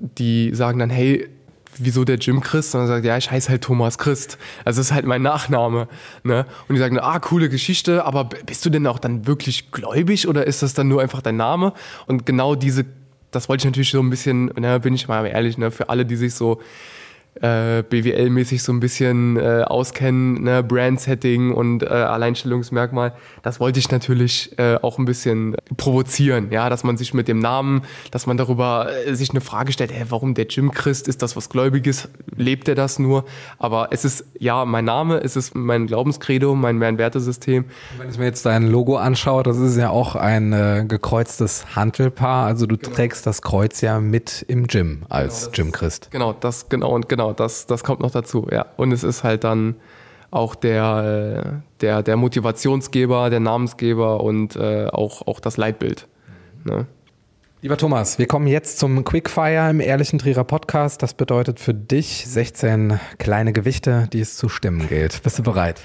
[0.00, 1.28] die sagen dann, hey,
[1.78, 2.74] wieso der Jim Christ?
[2.74, 4.38] Und er sagt, ja, ich heiße halt Thomas Christ.
[4.64, 5.88] Also das ist halt mein Nachname.
[6.22, 6.46] Ne?
[6.68, 10.46] Und die sagen, ah, coole Geschichte, aber bist du denn auch dann wirklich gläubig oder
[10.46, 11.72] ist das dann nur einfach dein Name?
[12.06, 12.84] Und genau diese,
[13.30, 16.04] das wollte ich natürlich so ein bisschen, ne, bin ich mal ehrlich, ne, für alle,
[16.04, 16.60] die sich so
[17.40, 23.90] äh, BWL-mäßig so ein bisschen äh, auskennen, ne, Brand-Setting und äh, Alleinstellungsmerkmal, das wollte ich
[23.90, 28.36] natürlich äh, auch ein bisschen provozieren, ja, dass man sich mit dem Namen, dass man
[28.36, 32.08] darüber äh, sich eine Frage stellt, hey, warum der Jim Christ, ist das was Gläubiges,
[32.36, 33.24] lebt er das nur?
[33.58, 37.64] Aber es ist, ja, mein Name, es ist mein Glaubenskredo, mein, mein Wertesystem.
[37.98, 42.46] Wenn ich mir jetzt dein Logo anschaue, das ist ja auch ein äh, gekreuztes Hantelpaar.
[42.46, 46.10] Also du trägst das Kreuz ja mit im Gym als Jim Christ.
[46.10, 48.66] Genau, das, genau, und genau, das, das kommt noch dazu, ja.
[48.76, 49.76] Und es ist halt dann
[50.32, 56.08] auch der, äh, der, der Motivationsgeber, der Namensgeber und äh, auch, auch das Leitbild.
[56.64, 56.86] Ne?
[57.60, 61.00] Lieber Thomas, wir kommen jetzt zum Quickfire im Ehrlichen Trierer Podcast.
[61.00, 65.22] Das bedeutet für dich 16 kleine Gewichte, die es zu stimmen gilt.
[65.22, 65.80] Bist du bereit?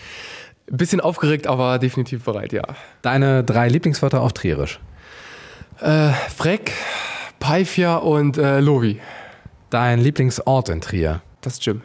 [0.66, 2.64] Bisschen aufgeregt, aber definitiv bereit, ja.
[3.04, 4.80] Deine drei Lieblingswörter auf Trierisch.
[5.80, 6.72] Äh, Freck,
[7.40, 9.00] Paifia und äh, Lovi.
[9.70, 11.22] Dein Lieblingsort in Trier.
[11.48, 11.82] Das Gym.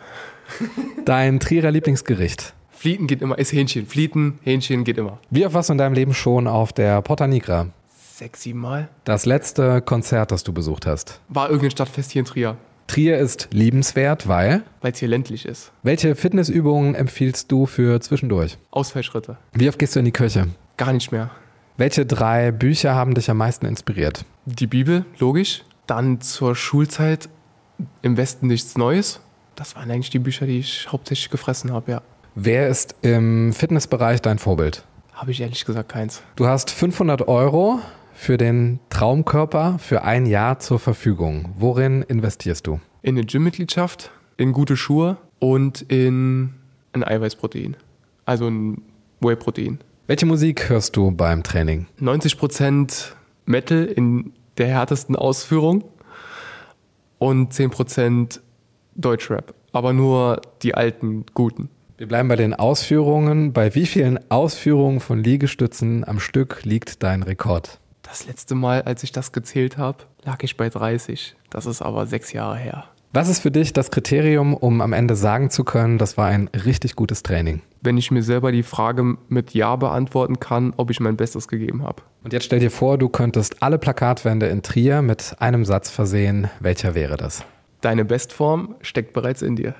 [1.04, 2.52] Dein Trierer Lieblingsgericht.
[2.72, 3.86] Flieten geht immer, ist Hähnchen.
[3.86, 5.20] Flieten, Hähnchen geht immer.
[5.30, 7.68] Wie oft warst du in deinem Leben schon auf der Porta Nigra?
[7.96, 8.88] Sechs, sieben Mal.
[9.04, 11.20] Das letzte Konzert, das du besucht hast.
[11.28, 12.56] War irgendein Stadtfest hier in Trier,
[12.88, 14.64] Trier ist liebenswert, weil.
[14.80, 15.70] weil es hier ländlich ist.
[15.84, 18.58] Welche Fitnessübungen empfiehlst du für zwischendurch?
[18.72, 19.38] Ausfallschritte.
[19.52, 20.48] Wie oft gehst du in die Kirche?
[20.76, 21.30] Gar nicht mehr.
[21.76, 24.24] Welche drei Bücher haben dich am meisten inspiriert?
[24.44, 25.62] Die Bibel, logisch.
[25.86, 27.28] Dann zur Schulzeit
[28.02, 29.20] im Westen nichts Neues.
[29.56, 32.02] Das waren eigentlich die Bücher, die ich hauptsächlich gefressen habe, ja.
[32.34, 34.84] Wer ist im Fitnessbereich dein Vorbild?
[35.12, 36.22] Habe ich ehrlich gesagt keins.
[36.36, 37.80] Du hast 500 Euro
[38.14, 41.52] für den Traumkörper für ein Jahr zur Verfügung.
[41.56, 42.80] Worin investierst du?
[43.02, 46.54] In eine Gymmitgliedschaft, in gute Schuhe und in
[46.92, 47.76] ein Eiweißprotein.
[48.24, 48.82] Also ein
[49.20, 49.78] Whey-Protein.
[50.06, 51.86] Welche Musik hörst du beim Training?
[52.00, 53.12] 90%
[53.44, 55.84] Metal in der härtesten Ausführung
[57.18, 58.40] und 10%
[58.94, 59.54] Deutschrap.
[59.72, 61.70] Aber nur die alten, guten.
[61.96, 63.52] Wir bleiben bei den Ausführungen.
[63.52, 67.78] Bei wie vielen Ausführungen von Liegestützen am Stück liegt dein Rekord?
[68.02, 71.36] Das letzte Mal, als ich das gezählt habe, lag ich bei 30.
[71.50, 72.84] Das ist aber sechs Jahre her.
[73.14, 76.48] Was ist für dich das Kriterium, um am Ende sagen zu können, das war ein
[76.48, 77.60] richtig gutes Training?
[77.82, 81.82] Wenn ich mir selber die Frage mit Ja beantworten kann, ob ich mein Bestes gegeben
[81.82, 82.02] habe.
[82.24, 86.48] Und jetzt stell dir vor, du könntest alle Plakatwände in Trier mit einem Satz versehen.
[86.58, 87.44] Welcher wäre das?
[87.82, 89.74] Deine Bestform steckt bereits in dir.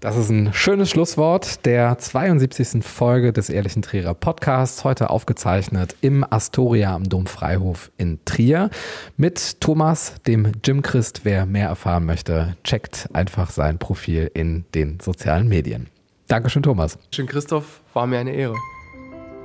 [0.00, 2.84] Das ist ein schönes Schlusswort der 72.
[2.84, 8.70] Folge des Ehrlichen Trierer Podcasts, heute aufgezeichnet im Astoria am Domfreihof in Trier
[9.16, 11.20] mit Thomas, dem Jim Christ.
[11.22, 15.86] Wer mehr erfahren möchte, checkt einfach sein Profil in den sozialen Medien.
[16.26, 16.98] Dankeschön, Thomas.
[17.14, 18.56] Schön, Christoph, war mir eine Ehre.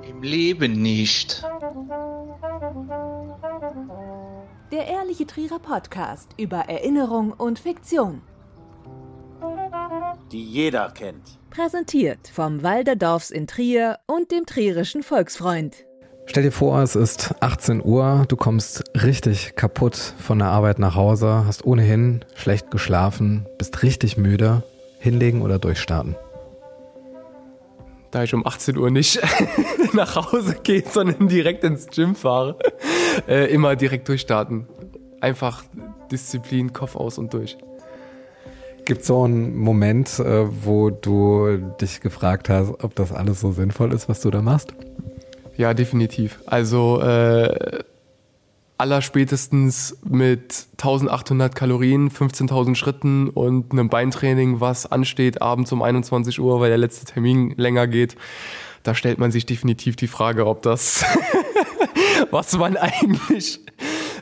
[0.10, 1.44] Im Leben nicht.
[4.72, 8.22] Der Ehrliche Trierer Podcast über Erinnerung und Fiktion.
[10.32, 11.40] die jeder kennt.
[11.50, 15.76] Präsentiert vom Walderdorfs in Trier und dem Trierischen Volksfreund.
[16.28, 20.94] Stell dir vor, es ist 18 Uhr, du kommst richtig kaputt von der Arbeit nach
[20.94, 24.62] Hause, hast ohnehin schlecht geschlafen, bist richtig müde.
[25.00, 26.16] Hinlegen oder durchstarten?
[28.12, 29.20] Da ich um 18 Uhr nicht
[29.94, 32.58] nach Hause gehe, sondern direkt ins Gym fahre,
[33.28, 34.68] äh, immer direkt durchstarten.
[35.22, 35.64] Einfach
[36.12, 37.58] Disziplin, Kopf aus und durch.
[38.86, 43.94] Gibt so einen Moment, äh, wo du dich gefragt hast, ob das alles so sinnvoll
[43.94, 44.74] ist, was du da machst?
[45.58, 46.40] Ja, definitiv.
[46.46, 47.84] Also äh,
[48.80, 56.62] allerspätestens mit 1800 Kalorien, 15.000 Schritten und einem Beintraining, was ansteht abends um 21 Uhr,
[56.62, 58.16] weil der letzte Termin länger geht,
[58.84, 61.04] da stellt man sich definitiv die Frage, ob das,
[62.32, 63.60] was man eigentlich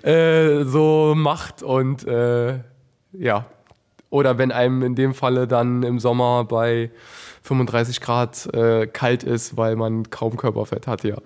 [0.04, 2.60] äh, so macht und äh,
[3.14, 3.46] ja.
[4.10, 6.92] Oder wenn einem in dem Falle dann im Sommer bei
[7.44, 11.18] 35 Grad äh, kalt ist, weil man kaum Körperfett hat, ja.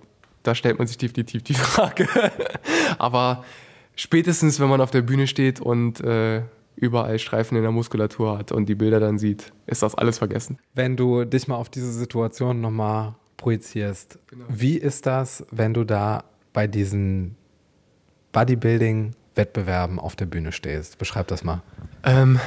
[0.43, 2.07] Da stellt man sich definitiv die Frage.
[2.97, 3.43] Aber
[3.95, 6.41] spätestens, wenn man auf der Bühne steht und äh,
[6.75, 10.57] überall Streifen in der Muskulatur hat und die Bilder dann sieht, ist das alles vergessen.
[10.73, 14.17] Wenn du dich mal auf diese Situation nochmal projizierst,
[14.49, 16.23] wie ist das, wenn du da
[16.53, 17.35] bei diesen
[18.33, 20.97] Bodybuilding-Wettbewerben auf der Bühne stehst?
[20.97, 21.61] Beschreib das mal.
[22.03, 22.39] Ähm,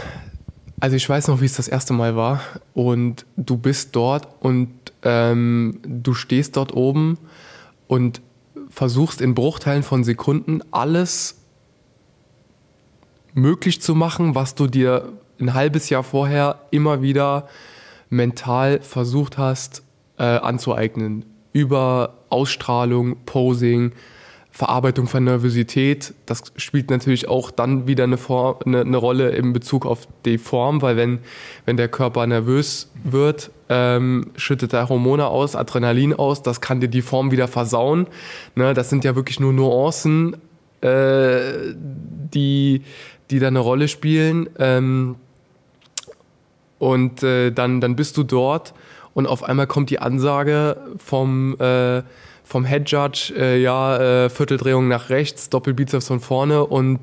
[0.81, 2.41] also ich weiß noch, wie es das erste Mal war
[2.75, 4.71] und du bist dort und
[5.03, 7.19] ähm, du stehst dort oben
[7.87, 8.21] und
[8.69, 11.37] versuchst in Bruchteilen von Sekunden alles
[13.35, 17.49] möglich zu machen, was du dir ein halbes Jahr vorher immer wieder
[18.11, 19.83] mental versucht hast
[20.19, 21.25] äh, anzueignen.
[21.55, 23.93] Über Ausstrahlung, Posing,
[24.51, 26.15] Verarbeitung von Nervosität.
[26.27, 30.39] Das spielt natürlich auch dann wieder eine, Form, eine, eine Rolle in Bezug auf die
[30.39, 31.21] Form, weil wenn,
[31.65, 36.87] wenn der Körper nervös wird, ähm, schüttet er Hormone aus, Adrenalin aus, das kann dir
[36.87, 38.07] die Form wieder versauen.
[38.55, 40.37] Ne, das sind ja wirklich nur Nuancen,
[40.83, 42.83] äh, die,
[43.31, 44.49] die da eine Rolle spielen.
[44.59, 45.17] Ähm,
[46.79, 48.75] und äh, dann, dann bist du dort
[49.15, 52.03] und auf einmal kommt die Ansage vom äh,
[52.45, 57.01] vom Head Judge, äh, ja, äh, Vierteldrehung nach rechts, Doppelbizeps von vorne und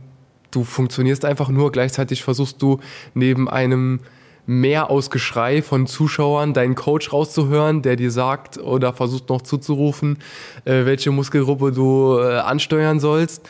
[0.52, 1.72] du funktionierst einfach nur.
[1.72, 2.80] Gleichzeitig versuchst du
[3.16, 4.02] neben einem
[4.48, 10.18] Meer aus Geschrei von Zuschauern deinen Coach rauszuhören, der dir sagt oder versucht noch zuzurufen,
[10.66, 13.48] äh, welche Muskelgruppe du äh, ansteuern sollst.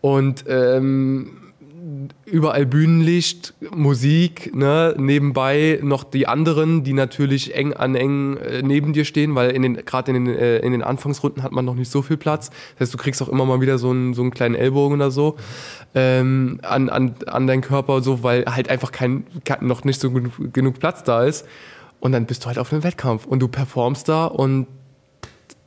[0.00, 1.43] Und ähm,
[2.24, 4.94] überall Bühnenlicht, Musik, ne?
[4.96, 9.52] nebenbei noch die anderen, die natürlich eng an eng äh, neben dir stehen, weil
[9.84, 12.50] gerade in den äh, in den Anfangsrunden hat man noch nicht so viel Platz.
[12.78, 15.10] Das heißt, du kriegst auch immer mal wieder so einen so einen kleinen Ellbogen oder
[15.10, 15.36] so
[15.94, 19.24] ähm, an an an deinen Körper so, weil halt einfach kein,
[19.60, 21.46] noch nicht so genug, genug Platz da ist.
[22.00, 24.66] Und dann bist du halt auf einem Wettkampf und du performst da und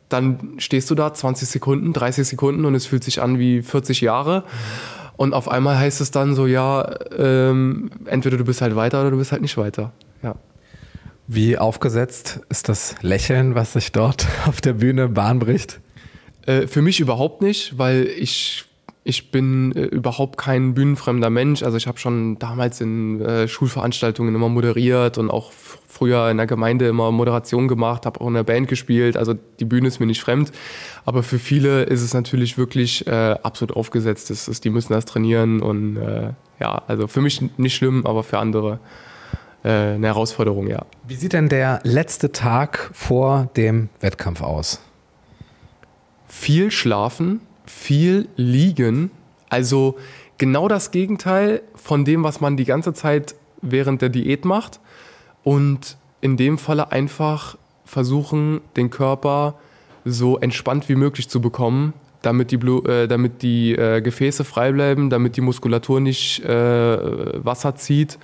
[0.10, 4.02] dann stehst du da 20 Sekunden, 30 Sekunden und es fühlt sich an wie 40
[4.02, 4.44] Jahre.
[5.18, 9.12] Und auf einmal heißt es dann so, ja, ähm, entweder du bist halt weiter oder
[9.12, 9.92] du bist halt nicht weiter.
[10.22, 10.36] Ja.
[11.26, 15.82] Wie aufgesetzt ist das Lächeln, was sich dort auf der Bühne Bahn bricht?
[16.46, 18.67] Äh, für mich überhaupt nicht, weil ich
[19.08, 21.64] ich bin äh, überhaupt kein bühnenfremder Mensch.
[21.64, 26.46] Also ich habe schon damals in äh, Schulveranstaltungen immer moderiert und auch früher in der
[26.46, 29.16] Gemeinde immer Moderation gemacht, habe auch in der Band gespielt.
[29.16, 30.52] Also die Bühne ist mir nicht fremd.
[31.06, 34.30] Aber für viele ist es natürlich wirklich äh, absolut aufgesetzt.
[34.30, 38.24] Das ist, die müssen das trainieren und äh, ja, also für mich nicht schlimm, aber
[38.24, 38.80] für andere
[39.64, 40.86] äh, eine Herausforderung, ja.
[41.08, 44.82] Wie sieht denn der letzte Tag vor dem Wettkampf aus?
[46.28, 49.12] Viel schlafen, viel liegen.
[49.50, 49.98] Also
[50.38, 54.80] genau das Gegenteil von dem, was man die ganze Zeit während der Diät macht.
[55.44, 59.56] Und in dem Falle einfach versuchen, den Körper
[60.04, 64.72] so entspannt wie möglich zu bekommen, damit die, Blu äh, damit die äh, Gefäße frei
[64.72, 68.18] bleiben, damit die Muskulatur nicht äh, Wasser zieht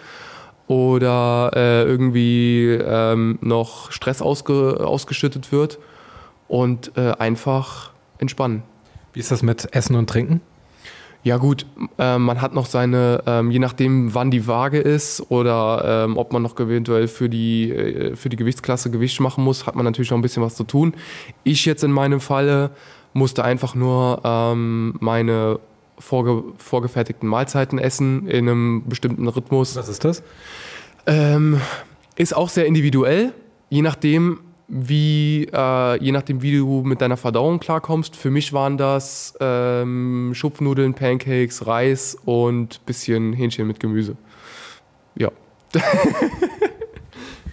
[0.68, 5.80] oder äh, irgendwie ähm, noch Stress ausge ausgeschüttet wird
[6.48, 8.64] und äh, einfach entspannen.
[9.14, 10.42] Wie ist das mit Essen und Trinken?
[11.24, 11.66] Ja gut,
[11.98, 16.34] äh, man hat noch seine, ähm, je nachdem wann die Waage ist oder ähm, ob
[16.34, 20.12] man noch eventuell für die, äh, für die Gewichtsklasse Gewicht machen muss, hat man natürlich
[20.12, 20.94] noch ein bisschen was zu tun.
[21.46, 22.72] Ich jetzt in meinem Falle
[23.14, 25.60] musste einfach nur ähm, meine
[25.98, 29.78] vorge vorgefertigten Mahlzeiten essen in einem bestimmten Rhythmus.
[29.78, 30.24] Was ist das?
[31.06, 31.62] Ähm,
[32.18, 33.32] ist auch sehr individuell,
[33.70, 38.16] je nachdem, wie, äh, je nachdem, wie du mit deiner Verdauung klarkommst.
[38.16, 44.16] Für mich waren das ähm, Schupfnudeln, Pancakes, Reis und bisschen Hähnchen mit Gemüse.
[45.16, 45.32] Ja.